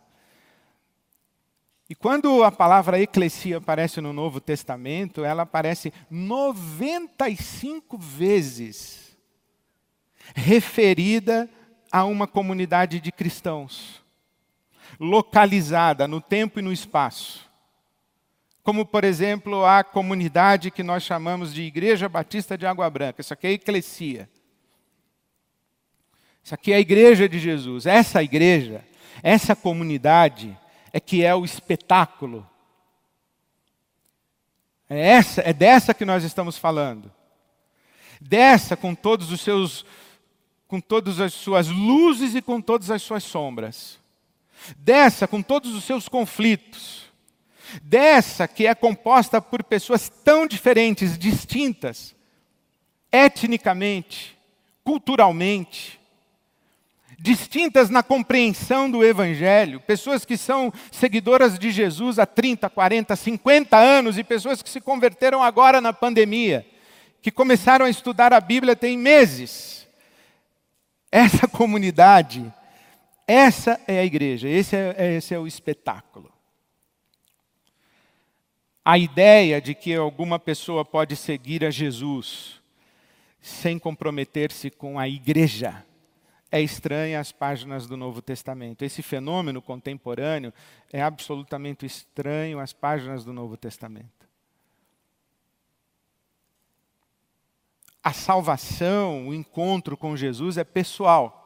E 1.90 1.96
quando 1.96 2.44
a 2.44 2.52
palavra 2.52 3.00
eclesia 3.00 3.58
aparece 3.58 4.02
no 4.02 4.12
Novo 4.12 4.42
Testamento, 4.42 5.24
ela 5.24 5.44
aparece 5.44 5.94
95 6.10 7.98
vezes 7.98 9.18
referida 10.36 11.50
a 11.90 12.04
uma 12.04 12.28
comunidade 12.28 13.00
de 13.00 13.12
cristãos, 13.12 14.04
localizada 15.00 16.08
no 16.08 16.20
tempo 16.20 16.60
e 16.60 16.62
no 16.62 16.74
espaço 16.74 17.48
como, 18.68 18.86
por 18.86 19.06
exemplo, 19.06 19.64
a 19.64 19.82
comunidade 19.82 20.72
que 20.72 20.84
nós 20.84 21.02
chamamos 21.02 21.54
de 21.54 21.62
Igreja 21.62 22.10
Batista 22.10 22.58
de 22.58 22.66
Água 22.66 22.90
Branca. 22.90 23.22
Isso 23.22 23.34
aqui 23.34 23.48
é 23.48 23.50
a 23.52 23.54
eclesia. 23.54 24.30
Isso 26.44 26.54
aqui 26.54 26.74
é 26.74 26.76
a 26.76 26.80
igreja 26.82 27.30
de 27.30 27.40
Jesus. 27.40 27.86
Essa 27.86 28.22
igreja, 28.22 28.84
essa 29.24 29.56
comunidade 29.56 30.54
é 30.98 31.00
que 31.00 31.24
é 31.24 31.34
o 31.36 31.46
espetáculo. 31.46 32.48
É, 34.90 35.00
essa, 35.10 35.42
é 35.42 35.54
dessa 35.54 35.94
que 35.94 36.04
nós 36.04 36.24
estamos 36.24 36.58
falando. 36.58 37.12
Dessa 38.20 38.76
com 38.76 38.96
todos 38.96 39.32
os 39.32 39.42
seus 39.42 39.86
com 40.68 40.82
todas 40.82 41.22
as 41.22 41.34
suas 41.34 41.70
luzes 41.70 42.36
e 42.36 42.42
com 42.42 42.60
todas 42.60 42.92
as 42.92 43.02
suas 43.02 43.24
sombras. 43.24 44.00
Dessa 44.78 45.28
com 45.28 45.42
todos 45.42 45.74
os 45.74 45.84
seus 45.84 46.10
conflitos 46.10 47.08
dessa 47.82 48.48
que 48.48 48.66
é 48.66 48.74
composta 48.74 49.42
por 49.42 49.64
pessoas 49.64 50.10
tão 50.24 50.48
diferentes, 50.48 51.18
distintas, 51.18 52.16
etnicamente, 53.12 54.38
culturalmente, 54.84 55.97
distintas 57.18 57.90
na 57.90 58.04
compreensão 58.04 58.90
do 58.90 59.04
Evangelho, 59.04 59.80
pessoas 59.80 60.24
que 60.24 60.38
são 60.38 60.72
seguidoras 60.92 61.58
de 61.58 61.72
Jesus 61.72 62.20
há 62.20 62.26
30, 62.26 62.70
40, 62.70 63.16
50 63.16 63.76
anos 63.76 64.18
e 64.18 64.24
pessoas 64.24 64.62
que 64.62 64.70
se 64.70 64.80
converteram 64.80 65.42
agora 65.42 65.82
na 65.82 65.92
pandemia, 65.92 66.66
que 67.22 67.32
começaram 67.32 67.86
a 67.86 67.90
estudar 67.90 68.32
a 68.34 68.40
Bíblia 68.40 68.76
tem 68.76 68.96
meses. 68.96 69.88
Essa 71.12 71.48
comunidade, 71.50 72.54
essa 73.28 73.82
é 73.88 74.00
a 74.00 74.06
igreja, 74.06 74.48
esse 74.48 74.76
é, 74.76 75.16
esse 75.16 75.34
é 75.34 75.40
o 75.40 75.48
espetáculo. 75.48 76.32
A 78.86 78.98
ideia 78.98 79.60
de 79.60 79.74
que 79.74 79.96
alguma 79.96 80.38
pessoa 80.38 80.86
pode 80.86 81.16
seguir 81.16 81.66
a 81.66 81.72
Jesus 81.72 82.62
sem 83.42 83.80
comprometer-se 83.80 84.70
com 84.70 85.00
a 85.00 85.10
igreja 85.10 85.87
é 86.52 86.62
estranha 86.62 87.20
às 87.20 87.32
páginas 87.32 87.88
do 87.88 87.98
Novo 87.98 88.22
Testamento. 88.22 88.84
Esse 88.84 89.02
fenômeno 89.02 89.62
contemporâneo 89.62 90.54
é 90.92 91.02
absolutamente 91.02 91.86
estranho 91.86 92.60
às 92.60 92.72
páginas 92.74 93.26
do 93.26 93.34
Novo 93.34 93.58
Testamento. 93.58 94.28
A 98.02 98.14
salvação, 98.14 99.28
o 99.28 99.34
encontro 99.34 99.98
com 99.98 100.16
Jesus 100.16 100.58
é 100.58 100.64
pessoal. 100.64 101.44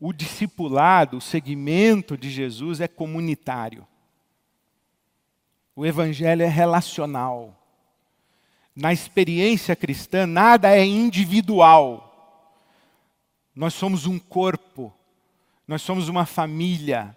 O 0.00 0.12
discipulado, 0.12 1.18
o 1.18 1.20
seguimento 1.20 2.16
de 2.16 2.28
Jesus 2.28 2.80
é 2.80 2.88
comunitário. 2.88 3.86
O 5.76 5.86
evangelho 5.86 6.42
é 6.42 6.48
relacional. 6.48 7.54
Na 8.74 8.92
experiência 8.92 9.76
cristã, 9.76 10.26
nada 10.26 10.76
é 10.76 10.84
individual. 10.84 12.07
Nós 13.58 13.74
somos 13.74 14.06
um 14.06 14.20
corpo, 14.20 14.94
nós 15.66 15.82
somos 15.82 16.08
uma 16.08 16.24
família. 16.24 17.16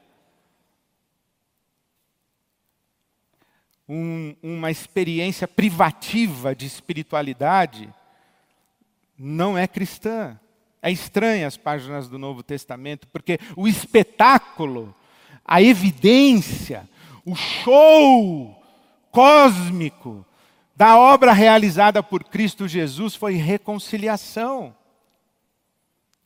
Um, 3.87 4.35
uma 4.41 4.71
experiência 4.71 5.47
privativa 5.47 6.55
de 6.55 6.65
espiritualidade 6.65 7.93
não 9.15 9.55
é 9.55 9.67
cristã. 9.67 10.35
É 10.81 10.89
estranha 10.89 11.45
as 11.45 11.57
páginas 11.57 12.09
do 12.09 12.17
Novo 12.17 12.41
Testamento, 12.41 13.07
porque 13.09 13.37
o 13.55 13.67
espetáculo, 13.67 14.95
a 15.45 15.61
evidência, 15.61 16.89
o 17.23 17.35
show 17.35 18.59
cósmico 19.11 20.25
da 20.75 20.97
obra 20.97 21.33
realizada 21.33 22.01
por 22.01 22.23
Cristo 22.23 22.67
Jesus 22.67 23.13
foi 23.13 23.35
reconciliação. 23.35 24.80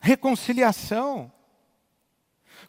Reconciliação. 0.05 1.31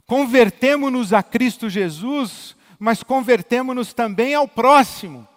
Convertemos-nos 0.07 1.13
a 1.13 1.23
Cristo 1.23 1.69
Jesus, 1.69 2.57
mas 2.79 3.03
convertemos-nos 3.03 3.93
também 3.93 4.35
ao 4.35 4.49
próximo. 4.49 5.29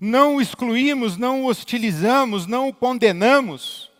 Não 0.00 0.36
o 0.36 0.40
excluímos, 0.40 1.16
não 1.16 1.42
o 1.42 1.46
hostilizamos, 1.48 2.46
não 2.46 2.68
o 2.68 2.72
condenamos. 2.72 3.90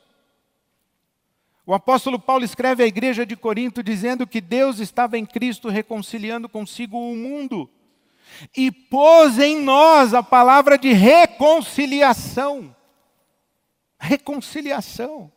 O 1.66 1.74
apóstolo 1.74 2.20
Paulo 2.20 2.44
escreve 2.44 2.84
à 2.84 2.86
igreja 2.86 3.26
de 3.26 3.34
Corinto 3.34 3.82
dizendo 3.82 4.28
que 4.28 4.40
Deus 4.40 4.78
estava 4.78 5.18
em 5.18 5.26
Cristo 5.26 5.68
reconciliando 5.68 6.48
consigo 6.48 6.96
o 6.96 7.16
mundo 7.16 7.68
e 8.56 8.70
pôs 8.70 9.40
em 9.40 9.60
nós 9.60 10.14
a 10.14 10.22
palavra 10.22 10.78
de 10.78 10.92
reconciliação. 10.92 12.76
Reconciliação. 13.98 15.33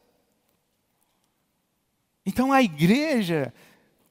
Então 2.28 2.52
a 2.52 2.62
igreja 2.62 3.54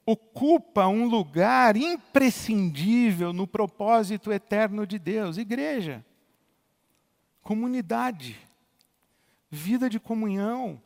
ocupa 0.06 0.86
um 0.86 1.06
lugar 1.06 1.76
imprescindível 1.76 3.30
no 3.30 3.46
propósito 3.46 4.32
eterno 4.32 4.86
de 4.86 4.98
Deus. 4.98 5.36
Igreja, 5.36 6.02
comunidade, 7.42 8.34
vida 9.50 9.90
de 9.90 10.00
comunhão. 10.00 10.80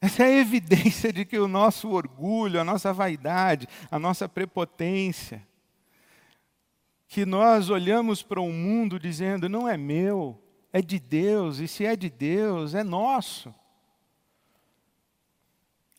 Essa 0.00 0.22
é 0.22 0.26
a 0.28 0.40
evidência 0.40 1.12
de 1.12 1.26
que 1.26 1.38
o 1.38 1.46
nosso 1.46 1.90
orgulho, 1.90 2.58
a 2.58 2.64
nossa 2.64 2.90
vaidade, 2.90 3.68
a 3.90 3.98
nossa 3.98 4.26
prepotência, 4.26 5.46
que 7.06 7.26
nós 7.26 7.68
olhamos 7.68 8.22
para 8.22 8.40
o 8.40 8.46
um 8.46 8.52
mundo 8.52 8.98
dizendo, 8.98 9.46
não 9.46 9.68
é 9.68 9.76
meu, 9.76 10.42
é 10.72 10.80
de 10.80 10.98
Deus, 10.98 11.58
e 11.58 11.68
se 11.68 11.84
é 11.84 11.94
de 11.94 12.08
Deus, 12.08 12.74
é 12.74 12.82
nosso. 12.82 13.54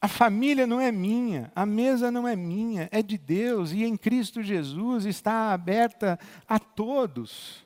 A 0.01 0.07
família 0.07 0.65
não 0.65 0.81
é 0.81 0.91
minha, 0.91 1.51
a 1.55 1.63
mesa 1.63 2.09
não 2.09 2.27
é 2.27 2.35
minha, 2.35 2.89
é 2.91 3.03
de 3.03 3.19
Deus, 3.19 3.71
e 3.71 3.83
em 3.83 3.95
Cristo 3.95 4.41
Jesus 4.41 5.05
está 5.05 5.53
aberta 5.53 6.19
a 6.47 6.57
todos. 6.57 7.63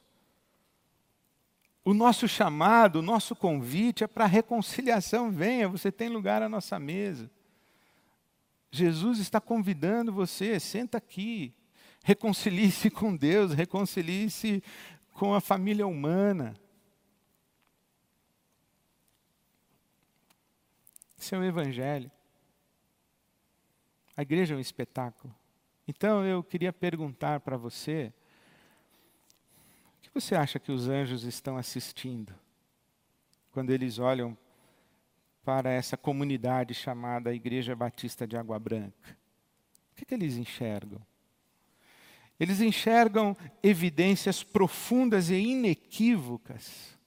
O 1.86 1.94
nosso 1.94 2.28
chamado, 2.28 2.98
o 2.98 3.02
nosso 3.02 3.38
convite 3.38 4.04
é 4.04 4.08
para 4.08 4.26
reconciliação. 4.26 5.32
Venha, 5.32 5.70
você 5.70 5.90
tem 5.90 6.10
lugar 6.10 6.42
à 6.42 6.50
nossa 6.50 6.78
mesa. 6.78 7.32
Jesus 8.70 9.20
está 9.20 9.40
convidando 9.40 10.12
você, 10.12 10.60
senta 10.60 10.98
aqui, 10.98 11.54
reconcilie-se 12.04 12.90
com 12.90 13.16
Deus, 13.16 13.54
reconcilie-se 13.54 14.62
com 15.14 15.34
a 15.34 15.40
família 15.40 15.88
humana. 15.88 16.54
Esse 21.18 21.34
é 21.34 21.38
o 21.38 21.44
Evangelho. 21.44 22.12
A 24.16 24.22
igreja 24.22 24.54
é 24.54 24.58
um 24.58 24.62
espetáculo. 24.62 25.34
Então 25.88 26.26
eu 26.26 26.44
queria 26.44 26.74
perguntar 26.74 27.40
para 27.42 27.58
você 27.58 28.14
você 30.16 30.34
acha 30.34 30.58
que 30.58 30.72
os 30.72 30.88
anjos 30.88 31.26
estão 31.26 31.58
assistindo 31.58 32.34
quando 33.52 33.72
eles 33.72 34.00
olham 34.00 34.38
para 35.44 35.70
essa 35.70 35.98
comunidade 35.98 36.74
chamada 36.74 37.34
Igreja 37.34 37.76
Batista 37.76 38.26
de 38.26 38.38
Água 38.38 38.58
Branca? 38.58 39.18
O 39.92 39.96
que, 39.96 40.06
que 40.06 40.14
eles 40.14 40.38
enxergam? 40.38 41.02
Eles 42.40 42.62
enxergam 42.62 43.36
evidências 43.62 44.42
profundas 44.42 45.30
e 45.30 45.36
inequívocas 45.36 46.98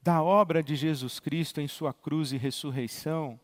da 0.00 0.22
obra 0.22 0.62
de 0.62 0.76
Jesus 0.76 1.18
Cristo 1.18 1.60
em 1.60 1.66
Sua 1.66 1.92
cruz 1.92 2.30
e 2.30 2.36
ressurreição 2.36 3.40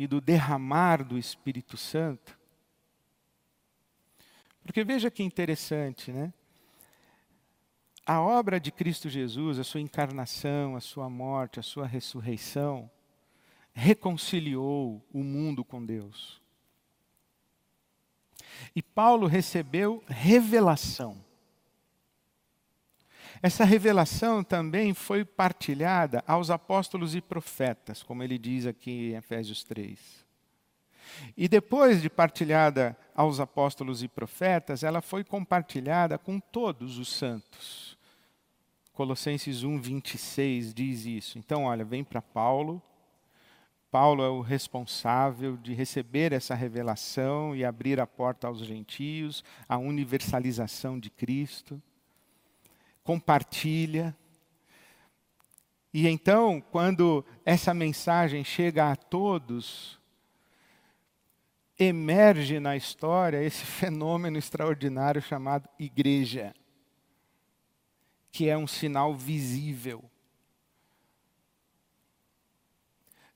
e 0.00 0.06
do 0.06 0.18
derramar 0.18 1.04
do 1.04 1.18
Espírito 1.18 1.76
Santo. 1.76 2.38
Porque 4.64 4.82
veja 4.82 5.10
que 5.10 5.22
interessante, 5.22 6.10
né? 6.10 6.32
A 8.06 8.18
obra 8.18 8.58
de 8.58 8.72
Cristo 8.72 9.10
Jesus, 9.10 9.58
a 9.58 9.64
sua 9.64 9.78
encarnação, 9.78 10.74
a 10.74 10.80
sua 10.80 11.10
morte, 11.10 11.60
a 11.60 11.62
sua 11.62 11.86
ressurreição, 11.86 12.90
reconciliou 13.74 15.04
o 15.12 15.22
mundo 15.22 15.62
com 15.62 15.84
Deus. 15.84 16.40
E 18.74 18.80
Paulo 18.80 19.26
recebeu 19.26 20.02
revelação. 20.08 21.22
Essa 23.42 23.64
revelação 23.64 24.44
também 24.44 24.92
foi 24.92 25.24
partilhada 25.24 26.22
aos 26.26 26.50
apóstolos 26.50 27.14
e 27.14 27.20
profetas, 27.20 28.02
como 28.02 28.22
ele 28.22 28.38
diz 28.38 28.66
aqui 28.66 29.12
em 29.12 29.16
Efésios 29.16 29.64
3. 29.64 29.98
E 31.36 31.48
depois 31.48 32.02
de 32.02 32.10
partilhada 32.10 32.96
aos 33.14 33.40
apóstolos 33.40 34.02
e 34.02 34.08
profetas, 34.08 34.82
ela 34.82 35.00
foi 35.00 35.24
compartilhada 35.24 36.18
com 36.18 36.38
todos 36.38 36.98
os 36.98 37.12
santos. 37.12 37.98
Colossenses 38.92 39.62
1, 39.62 39.80
26 39.80 40.74
diz 40.74 41.06
isso. 41.06 41.38
Então, 41.38 41.64
olha, 41.64 41.84
vem 41.84 42.04
para 42.04 42.20
Paulo, 42.20 42.82
Paulo 43.90 44.22
é 44.22 44.28
o 44.28 44.40
responsável 44.40 45.56
de 45.56 45.74
receber 45.74 46.32
essa 46.32 46.54
revelação 46.54 47.56
e 47.56 47.64
abrir 47.64 47.98
a 47.98 48.06
porta 48.06 48.46
aos 48.46 48.60
gentios, 48.60 49.42
a 49.68 49.76
universalização 49.78 50.98
de 50.98 51.10
Cristo. 51.10 51.82
Compartilha. 53.02 54.16
E 55.92 56.06
então, 56.06 56.60
quando 56.60 57.24
essa 57.44 57.74
mensagem 57.74 58.44
chega 58.44 58.92
a 58.92 58.96
todos, 58.96 59.98
emerge 61.78 62.60
na 62.60 62.76
história 62.76 63.42
esse 63.42 63.64
fenômeno 63.66 64.38
extraordinário 64.38 65.20
chamado 65.20 65.68
igreja, 65.78 66.54
que 68.30 68.48
é 68.48 68.56
um 68.56 68.66
sinal 68.66 69.14
visível 69.14 70.10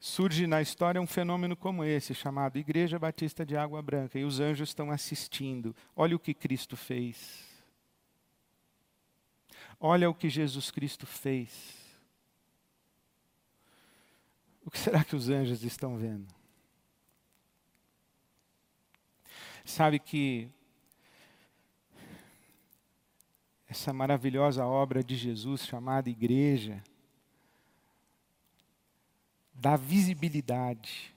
surge 0.05 0.47
na 0.47 0.61
história 0.61 1.01
um 1.01 1.07
fenômeno 1.07 1.57
como 1.57 1.83
esse, 1.83 2.15
chamado 2.15 2.59
Igreja 2.59 2.99
Batista 2.99 3.45
de 3.45 3.57
Água 3.57 3.81
Branca, 3.81 4.19
e 4.19 4.25
os 4.25 4.39
anjos 4.39 4.69
estão 4.69 4.91
assistindo. 4.91 5.75
Olha 5.97 6.15
o 6.15 6.19
que 6.19 6.35
Cristo 6.35 6.77
fez. 6.77 7.54
Olha 9.87 10.09
o 10.09 10.15
que 10.15 10.31
Jesus 10.31 10.71
Cristo 10.71 11.07
fez. 11.07 11.53
O 14.65 14.71
que 14.71 14.79
será 14.79 15.05
que 15.05 15.15
os 15.15 15.29
anjos 15.29 15.63
estão 15.63 15.99
vendo? 15.99 16.27
Sabe 19.63 19.99
que 19.99 20.51
essa 23.69 23.93
maravilhosa 23.93 24.65
obra 24.65 25.05
de 25.05 25.17
Jesus 25.17 25.67
chamada 25.67 26.09
igreja, 26.09 26.83
dá 29.53 29.77
visibilidade 29.77 31.15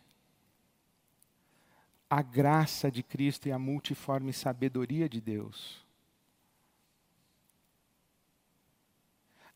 à 2.09 2.21
graça 2.21 2.91
de 2.91 3.01
Cristo 3.01 3.47
e 3.47 3.51
à 3.53 3.57
multiforme 3.57 4.33
sabedoria 4.33 5.07
de 5.07 5.21
Deus. 5.21 5.86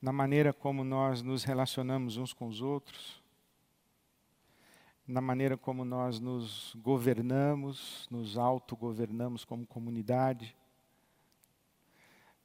Na 0.02 0.12
maneira 0.12 0.52
como 0.52 0.84
nós 0.84 1.22
nos 1.22 1.44
relacionamos 1.44 2.18
uns 2.18 2.34
com 2.34 2.48
os 2.48 2.60
outros, 2.60 3.22
na 5.08 5.22
maneira 5.22 5.56
como 5.56 5.86
nós 5.86 6.20
nos 6.20 6.76
governamos, 6.82 8.08
nos 8.10 8.36
autogovernamos 8.36 9.46
como 9.46 9.64
comunidade, 9.68 10.56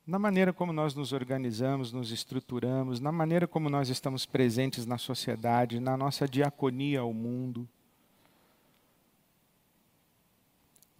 na 0.06 0.18
maneira 0.18 0.52
como 0.52 0.70
nós 0.70 0.94
nos 0.94 1.12
organizamos, 1.14 1.92
nos 1.92 2.12
estruturamos, 2.12 3.00
na 3.00 3.10
maneira 3.10 3.48
como 3.48 3.70
nós 3.70 3.88
estamos 3.88 4.26
presentes 4.26 4.84
na 4.84 4.98
sociedade, 4.98 5.80
na 5.80 5.96
nossa 5.96 6.28
diaconia 6.28 7.00
ao 7.00 7.14
mundo, 7.14 7.66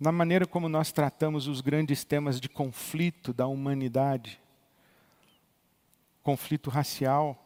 na 0.00 0.10
maneira 0.10 0.46
como 0.46 0.70
nós 0.70 0.90
tratamos 0.90 1.46
os 1.46 1.60
grandes 1.60 2.02
temas 2.02 2.40
de 2.40 2.48
conflito 2.48 3.34
da 3.34 3.46
humanidade 3.46 4.40
conflito 6.26 6.70
racial, 6.70 7.40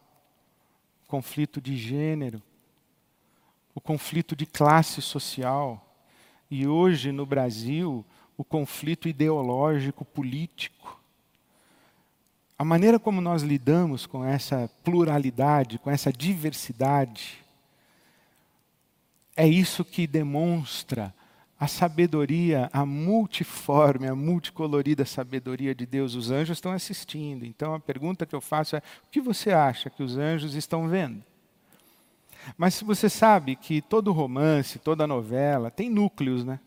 conflito 1.06 1.60
de 1.60 1.76
gênero, 1.76 2.42
o 3.74 3.80
conflito 3.80 4.34
de 4.34 4.46
classe 4.46 5.02
social. 5.02 5.86
E 6.50 6.66
hoje 6.66 7.12
no 7.12 7.26
Brasil 7.26 8.02
o 8.38 8.42
conflito 8.42 9.06
ideológico 9.06 10.02
político. 10.02 10.98
A 12.58 12.64
maneira 12.64 12.98
como 12.98 13.20
nós 13.20 13.42
lidamos 13.42 14.06
com 14.06 14.24
essa 14.24 14.70
pluralidade, 14.82 15.78
com 15.78 15.90
essa 15.90 16.10
diversidade, 16.10 17.44
é 19.36 19.46
isso 19.46 19.84
que 19.84 20.06
demonstra 20.06 21.14
a 21.60 21.66
sabedoria, 21.66 22.70
a 22.72 22.86
multiforme, 22.86 24.08
a 24.08 24.14
multicolorida 24.14 25.04
sabedoria 25.04 25.74
de 25.74 25.84
Deus. 25.84 26.14
Os 26.14 26.30
anjos 26.30 26.56
estão 26.56 26.72
assistindo. 26.72 27.44
Então 27.44 27.74
a 27.74 27.78
pergunta 27.78 28.24
que 28.24 28.34
eu 28.34 28.40
faço 28.40 28.76
é: 28.76 28.78
o 28.78 29.10
que 29.10 29.20
você 29.20 29.52
acha 29.52 29.90
que 29.90 30.02
os 30.02 30.16
anjos 30.16 30.54
estão 30.54 30.88
vendo? 30.88 31.22
Mas 32.56 32.72
se 32.72 32.82
você 32.82 33.10
sabe 33.10 33.56
que 33.56 33.82
todo 33.82 34.10
romance, 34.10 34.78
toda 34.78 35.06
novela 35.06 35.70
tem 35.70 35.90
núcleos, 35.90 36.46
né? 36.46 36.58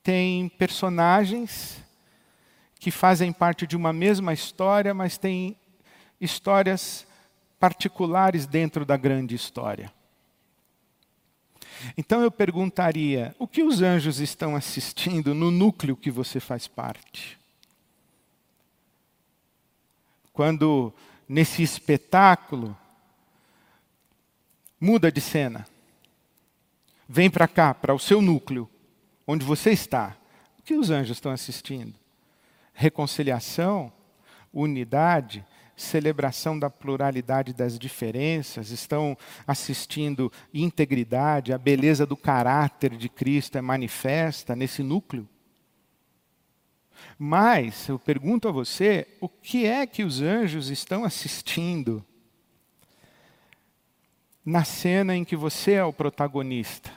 Tem 0.00 0.48
personagens 0.48 1.84
que 2.78 2.92
fazem 2.92 3.32
parte 3.32 3.66
de 3.66 3.76
uma 3.76 3.92
mesma 3.92 4.32
história, 4.32 4.94
mas 4.94 5.18
têm 5.18 5.58
histórias 6.20 7.04
particulares 7.58 8.46
dentro 8.46 8.86
da 8.86 8.96
grande 8.96 9.34
história. 9.34 9.92
Então 11.96 12.22
eu 12.22 12.30
perguntaria: 12.30 13.34
o 13.38 13.46
que 13.46 13.62
os 13.62 13.82
anjos 13.82 14.20
estão 14.20 14.56
assistindo 14.56 15.34
no 15.34 15.50
núcleo 15.50 15.96
que 15.96 16.10
você 16.10 16.40
faz 16.40 16.66
parte? 16.66 17.38
Quando 20.32 20.92
nesse 21.28 21.62
espetáculo 21.62 22.76
muda 24.80 25.10
de 25.10 25.20
cena, 25.20 25.66
vem 27.08 27.28
para 27.28 27.48
cá, 27.48 27.74
para 27.74 27.94
o 27.94 27.98
seu 27.98 28.22
núcleo, 28.22 28.70
onde 29.26 29.44
você 29.44 29.70
está, 29.70 30.16
o 30.58 30.62
que 30.62 30.74
os 30.74 30.90
anjos 30.90 31.16
estão 31.16 31.32
assistindo? 31.32 31.94
reconciliação, 32.78 33.92
unidade, 34.54 35.44
celebração 35.78 36.58
da 36.58 36.68
pluralidade 36.68 37.52
das 37.52 37.78
diferenças, 37.78 38.70
estão 38.70 39.16
assistindo 39.46 40.30
integridade, 40.52 41.52
a 41.52 41.58
beleza 41.58 42.04
do 42.04 42.16
caráter 42.16 42.96
de 42.96 43.08
Cristo 43.08 43.56
é 43.56 43.60
manifesta 43.60 44.56
nesse 44.56 44.82
núcleo. 44.82 45.28
Mas 47.18 47.88
eu 47.88 47.98
pergunto 47.98 48.48
a 48.48 48.52
você, 48.52 49.06
o 49.20 49.28
que 49.28 49.64
é 49.64 49.86
que 49.86 50.02
os 50.02 50.20
anjos 50.20 50.68
estão 50.68 51.04
assistindo 51.04 52.04
na 54.44 54.64
cena 54.64 55.16
em 55.16 55.24
que 55.24 55.36
você 55.36 55.72
é 55.72 55.84
o 55.84 55.92
protagonista? 55.92 56.90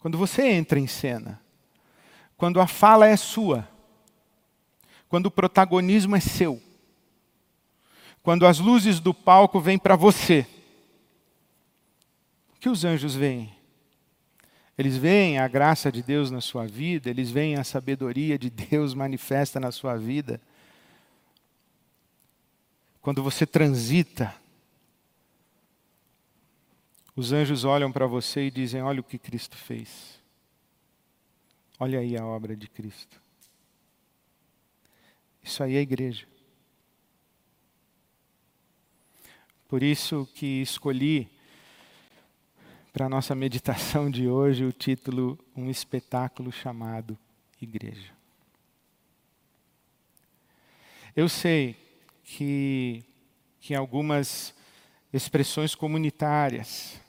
Quando 0.00 0.18
você 0.18 0.46
entra 0.46 0.78
em 0.78 0.86
cena, 0.86 1.40
quando 2.36 2.60
a 2.60 2.66
fala 2.66 3.06
é 3.06 3.16
sua, 3.16 3.68
quando 5.08 5.26
o 5.26 5.30
protagonismo 5.30 6.16
é 6.16 6.20
seu. 6.20 6.60
Quando 8.22 8.46
as 8.46 8.58
luzes 8.58 9.00
do 9.00 9.12
palco 9.12 9.60
vêm 9.60 9.78
para 9.78 9.96
você. 9.96 10.46
O 12.54 12.60
que 12.60 12.68
os 12.68 12.84
anjos 12.84 13.14
veem? 13.14 13.52
Eles 14.78 14.96
veem 14.96 15.38
a 15.38 15.48
graça 15.48 15.92
de 15.92 16.02
Deus 16.02 16.30
na 16.30 16.40
sua 16.40 16.66
vida, 16.66 17.10
eles 17.10 17.30
veem 17.30 17.56
a 17.56 17.64
sabedoria 17.64 18.38
de 18.38 18.48
Deus 18.48 18.94
manifesta 18.94 19.60
na 19.60 19.70
sua 19.70 19.96
vida. 19.96 20.40
Quando 23.00 23.22
você 23.22 23.44
transita, 23.44 24.34
os 27.14 27.32
anjos 27.32 27.64
olham 27.64 27.92
para 27.92 28.06
você 28.06 28.46
e 28.46 28.50
dizem: 28.50 28.80
Olha 28.80 29.00
o 29.00 29.04
que 29.04 29.18
Cristo 29.18 29.56
fez. 29.56 30.20
Olha 31.78 31.98
aí 31.98 32.16
a 32.16 32.24
obra 32.24 32.56
de 32.56 32.68
Cristo. 32.68 33.20
Isso 35.42 35.62
aí 35.62 35.76
é 35.76 35.80
igreja. 35.80 36.31
Por 39.72 39.82
isso 39.82 40.28
que 40.34 40.60
escolhi 40.60 41.30
para 42.92 43.06
a 43.06 43.08
nossa 43.08 43.34
meditação 43.34 44.10
de 44.10 44.28
hoje 44.28 44.66
o 44.66 44.70
título 44.70 45.38
Um 45.56 45.70
espetáculo 45.70 46.52
chamado 46.52 47.16
Igreja. 47.58 48.12
Eu 51.16 51.26
sei 51.26 51.74
que, 52.22 53.02
que 53.62 53.74
algumas 53.74 54.54
expressões 55.10 55.74
comunitárias, 55.74 57.00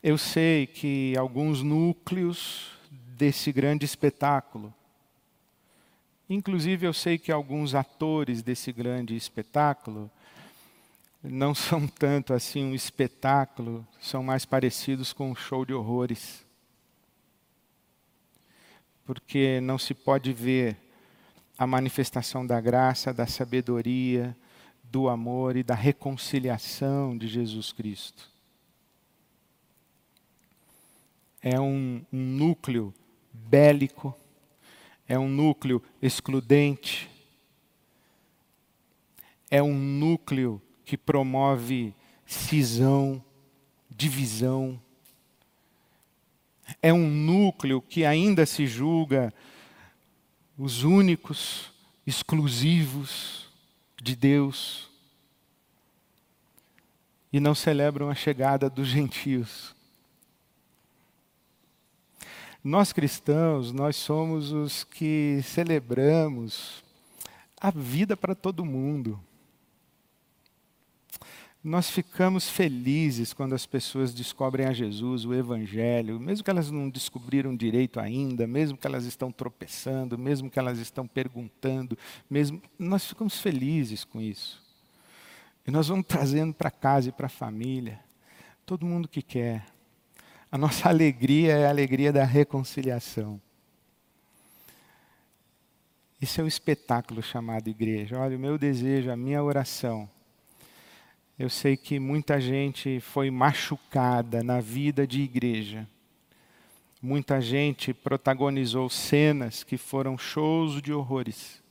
eu 0.00 0.16
sei 0.16 0.68
que 0.68 1.16
alguns 1.18 1.64
núcleos 1.64 2.70
desse 2.92 3.50
grande 3.50 3.84
espetáculo, 3.84 4.72
inclusive 6.30 6.86
eu 6.86 6.92
sei 6.92 7.18
que 7.18 7.32
alguns 7.32 7.74
atores 7.74 8.40
desse 8.40 8.70
grande 8.70 9.16
espetáculo, 9.16 10.08
não 11.28 11.54
são 11.54 11.86
tanto 11.86 12.32
assim 12.32 12.64
um 12.64 12.74
espetáculo, 12.74 13.86
são 14.00 14.22
mais 14.22 14.44
parecidos 14.44 15.12
com 15.12 15.30
um 15.30 15.34
show 15.34 15.64
de 15.64 15.72
horrores. 15.72 16.44
Porque 19.04 19.60
não 19.60 19.78
se 19.78 19.94
pode 19.94 20.32
ver 20.32 20.76
a 21.58 21.66
manifestação 21.66 22.46
da 22.46 22.60
graça, 22.60 23.12
da 23.12 23.26
sabedoria, 23.26 24.36
do 24.84 25.08
amor 25.08 25.56
e 25.56 25.62
da 25.62 25.74
reconciliação 25.74 27.16
de 27.16 27.28
Jesus 27.28 27.72
Cristo. 27.72 28.30
É 31.42 31.60
um, 31.60 32.04
um 32.12 32.18
núcleo 32.18 32.92
bélico, 33.32 34.14
é 35.08 35.18
um 35.18 35.28
núcleo 35.28 35.82
excludente, 36.02 37.08
é 39.50 39.62
um 39.62 39.74
núcleo 39.74 40.60
que 40.86 40.96
promove 40.96 41.92
cisão, 42.24 43.22
divisão. 43.90 44.80
É 46.80 46.92
um 46.92 47.10
núcleo 47.10 47.82
que 47.82 48.04
ainda 48.04 48.46
se 48.46 48.66
julga 48.68 49.34
os 50.56 50.84
únicos, 50.84 51.72
exclusivos 52.06 53.48
de 54.00 54.14
Deus 54.14 54.88
e 57.32 57.40
não 57.40 57.54
celebram 57.54 58.08
a 58.08 58.14
chegada 58.14 58.70
dos 58.70 58.86
gentios. 58.86 59.74
Nós 62.62 62.92
cristãos, 62.92 63.72
nós 63.72 63.96
somos 63.96 64.52
os 64.52 64.84
que 64.84 65.40
celebramos 65.42 66.84
a 67.60 67.72
vida 67.72 68.16
para 68.16 68.36
todo 68.36 68.64
mundo. 68.64 69.20
Nós 71.66 71.90
ficamos 71.90 72.48
felizes 72.48 73.32
quando 73.32 73.52
as 73.52 73.66
pessoas 73.66 74.14
descobrem 74.14 74.66
a 74.66 74.72
Jesus, 74.72 75.24
o 75.24 75.34
Evangelho, 75.34 76.20
mesmo 76.20 76.44
que 76.44 76.50
elas 76.50 76.70
não 76.70 76.88
descobriram 76.88 77.56
direito 77.56 77.98
ainda, 77.98 78.46
mesmo 78.46 78.78
que 78.78 78.86
elas 78.86 79.04
estão 79.04 79.32
tropeçando, 79.32 80.16
mesmo 80.16 80.48
que 80.48 80.60
elas 80.60 80.78
estão 80.78 81.08
perguntando, 81.08 81.98
mesmo 82.30 82.62
nós 82.78 83.04
ficamos 83.04 83.40
felizes 83.40 84.04
com 84.04 84.20
isso. 84.20 84.62
E 85.66 85.70
nós 85.72 85.88
vamos 85.88 86.06
trazendo 86.06 86.54
para 86.54 86.70
casa 86.70 87.08
e 87.08 87.12
para 87.12 87.26
a 87.26 87.28
família 87.28 87.98
todo 88.64 88.86
mundo 88.86 89.08
que 89.08 89.20
quer. 89.20 89.66
A 90.52 90.56
nossa 90.56 90.86
alegria 90.88 91.56
é 91.56 91.66
a 91.66 91.70
alegria 91.70 92.12
da 92.12 92.22
reconciliação. 92.22 93.40
Esse 96.22 96.40
é 96.40 96.44
o 96.44 96.46
espetáculo 96.46 97.20
chamado 97.24 97.68
igreja. 97.68 98.20
Olha, 98.20 98.36
o 98.36 98.40
meu 98.40 98.56
desejo, 98.56 99.10
a 99.10 99.16
minha 99.16 99.42
oração 99.42 100.08
eu 101.38 101.50
sei 101.50 101.76
que 101.76 101.98
muita 101.98 102.40
gente 102.40 102.98
foi 102.98 103.30
machucada 103.30 104.42
na 104.42 104.58
vida 104.58 105.06
de 105.06 105.20
igreja. 105.20 105.86
Muita 107.02 107.42
gente 107.42 107.92
protagonizou 107.92 108.88
cenas 108.88 109.62
que 109.62 109.76
foram 109.76 110.16
shows 110.16 110.80
de 110.80 110.94
horrores. 110.94 111.62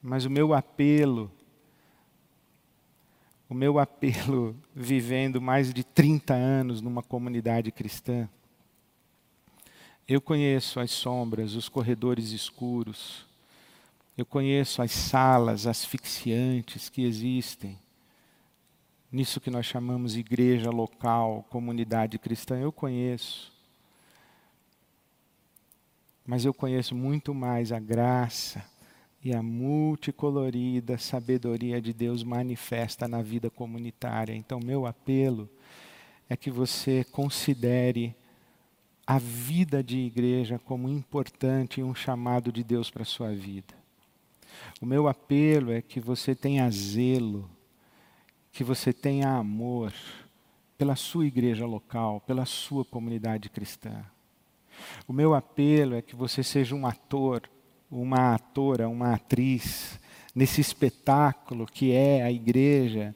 Mas 0.00 0.24
o 0.24 0.30
meu 0.30 0.54
apelo, 0.54 1.28
o 3.48 3.54
meu 3.54 3.76
apelo 3.76 4.54
vivendo 4.72 5.40
mais 5.40 5.74
de 5.74 5.82
30 5.82 6.32
anos 6.32 6.80
numa 6.80 7.02
comunidade 7.02 7.72
cristã, 7.72 8.28
eu 10.06 10.20
conheço 10.20 10.78
as 10.78 10.92
sombras, 10.92 11.54
os 11.54 11.68
corredores 11.68 12.30
escuros, 12.30 13.26
eu 14.16 14.24
conheço 14.24 14.80
as 14.80 14.92
salas 14.92 15.66
asfixiantes 15.66 16.88
que 16.88 17.02
existem 17.02 17.76
nisso 19.10 19.40
que 19.40 19.50
nós 19.50 19.66
chamamos 19.66 20.16
igreja 20.16 20.70
local, 20.70 21.46
comunidade 21.48 22.18
cristã, 22.18 22.58
eu 22.58 22.70
conheço. 22.70 23.52
Mas 26.26 26.44
eu 26.44 26.52
conheço 26.52 26.94
muito 26.94 27.34
mais 27.34 27.72
a 27.72 27.78
graça 27.78 28.62
e 29.24 29.34
a 29.34 29.42
multicolorida 29.42 30.98
sabedoria 30.98 31.80
de 31.80 31.92
Deus 31.92 32.22
manifesta 32.22 33.08
na 33.08 33.22
vida 33.22 33.50
comunitária. 33.50 34.34
Então, 34.34 34.60
meu 34.60 34.86
apelo 34.86 35.48
é 36.28 36.36
que 36.36 36.50
você 36.50 37.02
considere 37.04 38.14
a 39.06 39.18
vida 39.18 39.82
de 39.82 39.96
igreja 39.96 40.58
como 40.58 40.88
importante 40.88 41.80
e 41.80 41.82
um 41.82 41.94
chamado 41.94 42.52
de 42.52 42.62
Deus 42.62 42.90
para 42.90 43.02
a 43.02 43.06
sua 43.06 43.34
vida. 43.34 43.74
O 44.82 44.86
meu 44.86 45.08
apelo 45.08 45.72
é 45.72 45.80
que 45.80 45.98
você 45.98 46.34
tenha 46.34 46.70
zelo 46.70 47.48
que 48.58 48.64
você 48.64 48.92
tenha 48.92 49.28
amor 49.28 49.92
pela 50.76 50.96
sua 50.96 51.24
igreja 51.24 51.64
local, 51.64 52.20
pela 52.26 52.44
sua 52.44 52.84
comunidade 52.84 53.48
cristã. 53.48 54.04
O 55.06 55.12
meu 55.12 55.32
apelo 55.32 55.94
é 55.94 56.02
que 56.02 56.16
você 56.16 56.42
seja 56.42 56.74
um 56.74 56.84
ator, 56.84 57.48
uma 57.88 58.34
atora, 58.34 58.88
uma 58.88 59.14
atriz 59.14 60.00
nesse 60.34 60.60
espetáculo 60.60 61.66
que 61.66 61.92
é 61.92 62.24
a 62.24 62.32
igreja, 62.32 63.14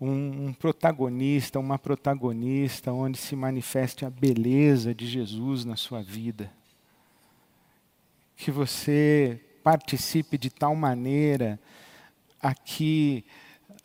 um, 0.00 0.46
um, 0.46 0.52
protagonista, 0.52 1.60
uma 1.60 1.78
protagonista 1.78 2.92
onde 2.92 3.16
se 3.16 3.36
manifeste 3.36 4.04
a 4.04 4.10
beleza 4.10 4.92
de 4.92 5.06
Jesus 5.06 5.64
na 5.64 5.76
sua 5.76 6.02
vida. 6.02 6.50
Que 8.36 8.50
você 8.50 9.40
participe 9.62 10.36
de 10.36 10.50
tal 10.50 10.74
maneira 10.74 11.60
a 12.42 12.52
que 12.52 13.24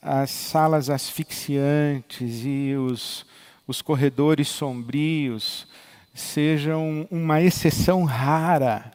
as 0.03 0.31
salas 0.31 0.89
asfixiantes 0.89 2.43
e 2.43 2.75
os, 2.75 3.25
os 3.65 3.81
corredores 3.81 4.49
sombrios 4.49 5.65
sejam 6.13 7.07
uma 7.09 7.41
exceção 7.41 8.03
rara 8.03 8.91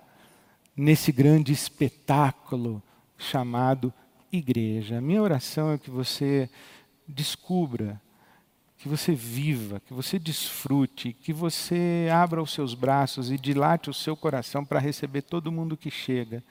nesse 0.76 1.10
grande 1.10 1.50
espetáculo 1.50 2.82
chamado 3.16 3.92
igreja. 4.30 5.00
Minha 5.00 5.22
oração 5.22 5.72
é 5.72 5.78
que 5.78 5.90
você 5.90 6.48
descubra, 7.06 7.98
que 8.76 8.86
você 8.86 9.14
viva, 9.14 9.80
que 9.80 9.94
você 9.94 10.18
desfrute, 10.18 11.14
que 11.14 11.32
você 11.32 12.06
abra 12.12 12.42
os 12.42 12.52
seus 12.52 12.74
braços 12.74 13.30
e 13.30 13.38
dilate 13.38 13.88
o 13.88 13.94
seu 13.94 14.14
coração 14.14 14.62
para 14.62 14.78
receber 14.78 15.22
todo 15.22 15.50
mundo 15.50 15.74
que 15.74 15.90
chega 15.90 16.44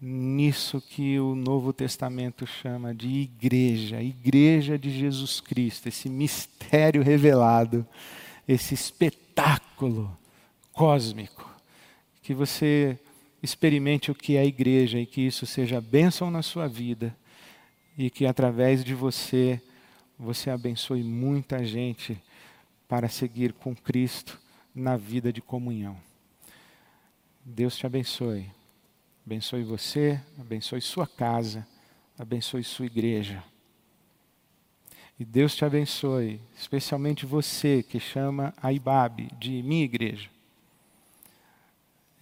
nisso 0.00 0.80
que 0.80 1.18
o 1.18 1.34
Novo 1.34 1.72
Testamento 1.72 2.46
chama 2.46 2.94
de 2.94 3.08
igreja, 3.08 4.00
igreja 4.00 4.78
de 4.78 4.90
Jesus 4.90 5.40
Cristo, 5.40 5.88
esse 5.88 6.08
mistério 6.08 7.02
revelado, 7.02 7.86
esse 8.46 8.74
espetáculo 8.74 10.16
cósmico. 10.72 11.48
Que 12.22 12.32
você 12.32 12.98
experimente 13.42 14.10
o 14.10 14.14
que 14.14 14.36
é 14.36 14.40
a 14.40 14.44
igreja 14.44 14.98
e 14.98 15.06
que 15.06 15.20
isso 15.20 15.46
seja 15.46 15.80
bênção 15.80 16.30
na 16.30 16.42
sua 16.42 16.68
vida 16.68 17.16
e 17.96 18.10
que 18.10 18.26
através 18.26 18.84
de 18.84 18.94
você 18.94 19.60
você 20.18 20.50
abençoe 20.50 21.02
muita 21.02 21.64
gente 21.64 22.20
para 22.88 23.08
seguir 23.08 23.52
com 23.52 23.74
Cristo 23.74 24.40
na 24.74 24.96
vida 24.96 25.32
de 25.32 25.40
comunhão. 25.40 25.96
Deus 27.44 27.76
te 27.76 27.86
abençoe. 27.86 28.50
Abençoe 29.28 29.62
você, 29.62 30.18
abençoe 30.40 30.80
sua 30.80 31.06
casa, 31.06 31.68
abençoe 32.18 32.64
sua 32.64 32.86
igreja. 32.86 33.44
E 35.20 35.24
Deus 35.24 35.54
te 35.54 35.66
abençoe, 35.66 36.40
especialmente 36.56 37.26
você 37.26 37.82
que 37.82 38.00
chama 38.00 38.54
a 38.56 38.72
IBAB 38.72 39.28
de 39.38 39.62
minha 39.62 39.84
igreja. 39.84 40.30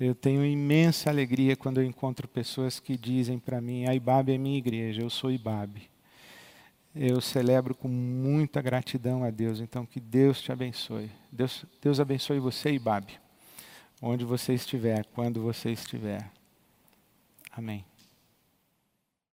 Eu 0.00 0.16
tenho 0.16 0.44
imensa 0.44 1.08
alegria 1.08 1.54
quando 1.54 1.80
eu 1.80 1.84
encontro 1.84 2.26
pessoas 2.26 2.80
que 2.80 2.98
dizem 2.98 3.38
para 3.38 3.60
mim: 3.60 3.86
a 3.86 3.94
IBAB 3.94 4.32
é 4.32 4.38
minha 4.38 4.58
igreja, 4.58 5.00
eu 5.00 5.08
sou 5.08 5.30
IBAB. 5.30 5.88
Eu 6.92 7.20
celebro 7.20 7.72
com 7.72 7.86
muita 7.86 8.60
gratidão 8.60 9.22
a 9.22 9.30
Deus, 9.30 9.60
então 9.60 9.86
que 9.86 10.00
Deus 10.00 10.42
te 10.42 10.50
abençoe. 10.50 11.08
Deus, 11.30 11.64
Deus 11.80 12.00
abençoe 12.00 12.40
você, 12.40 12.72
IBAB, 12.72 13.12
onde 14.02 14.24
você 14.24 14.54
estiver, 14.54 15.04
quando 15.14 15.40
você 15.40 15.70
estiver. 15.70 16.34
Amém. 17.56 17.86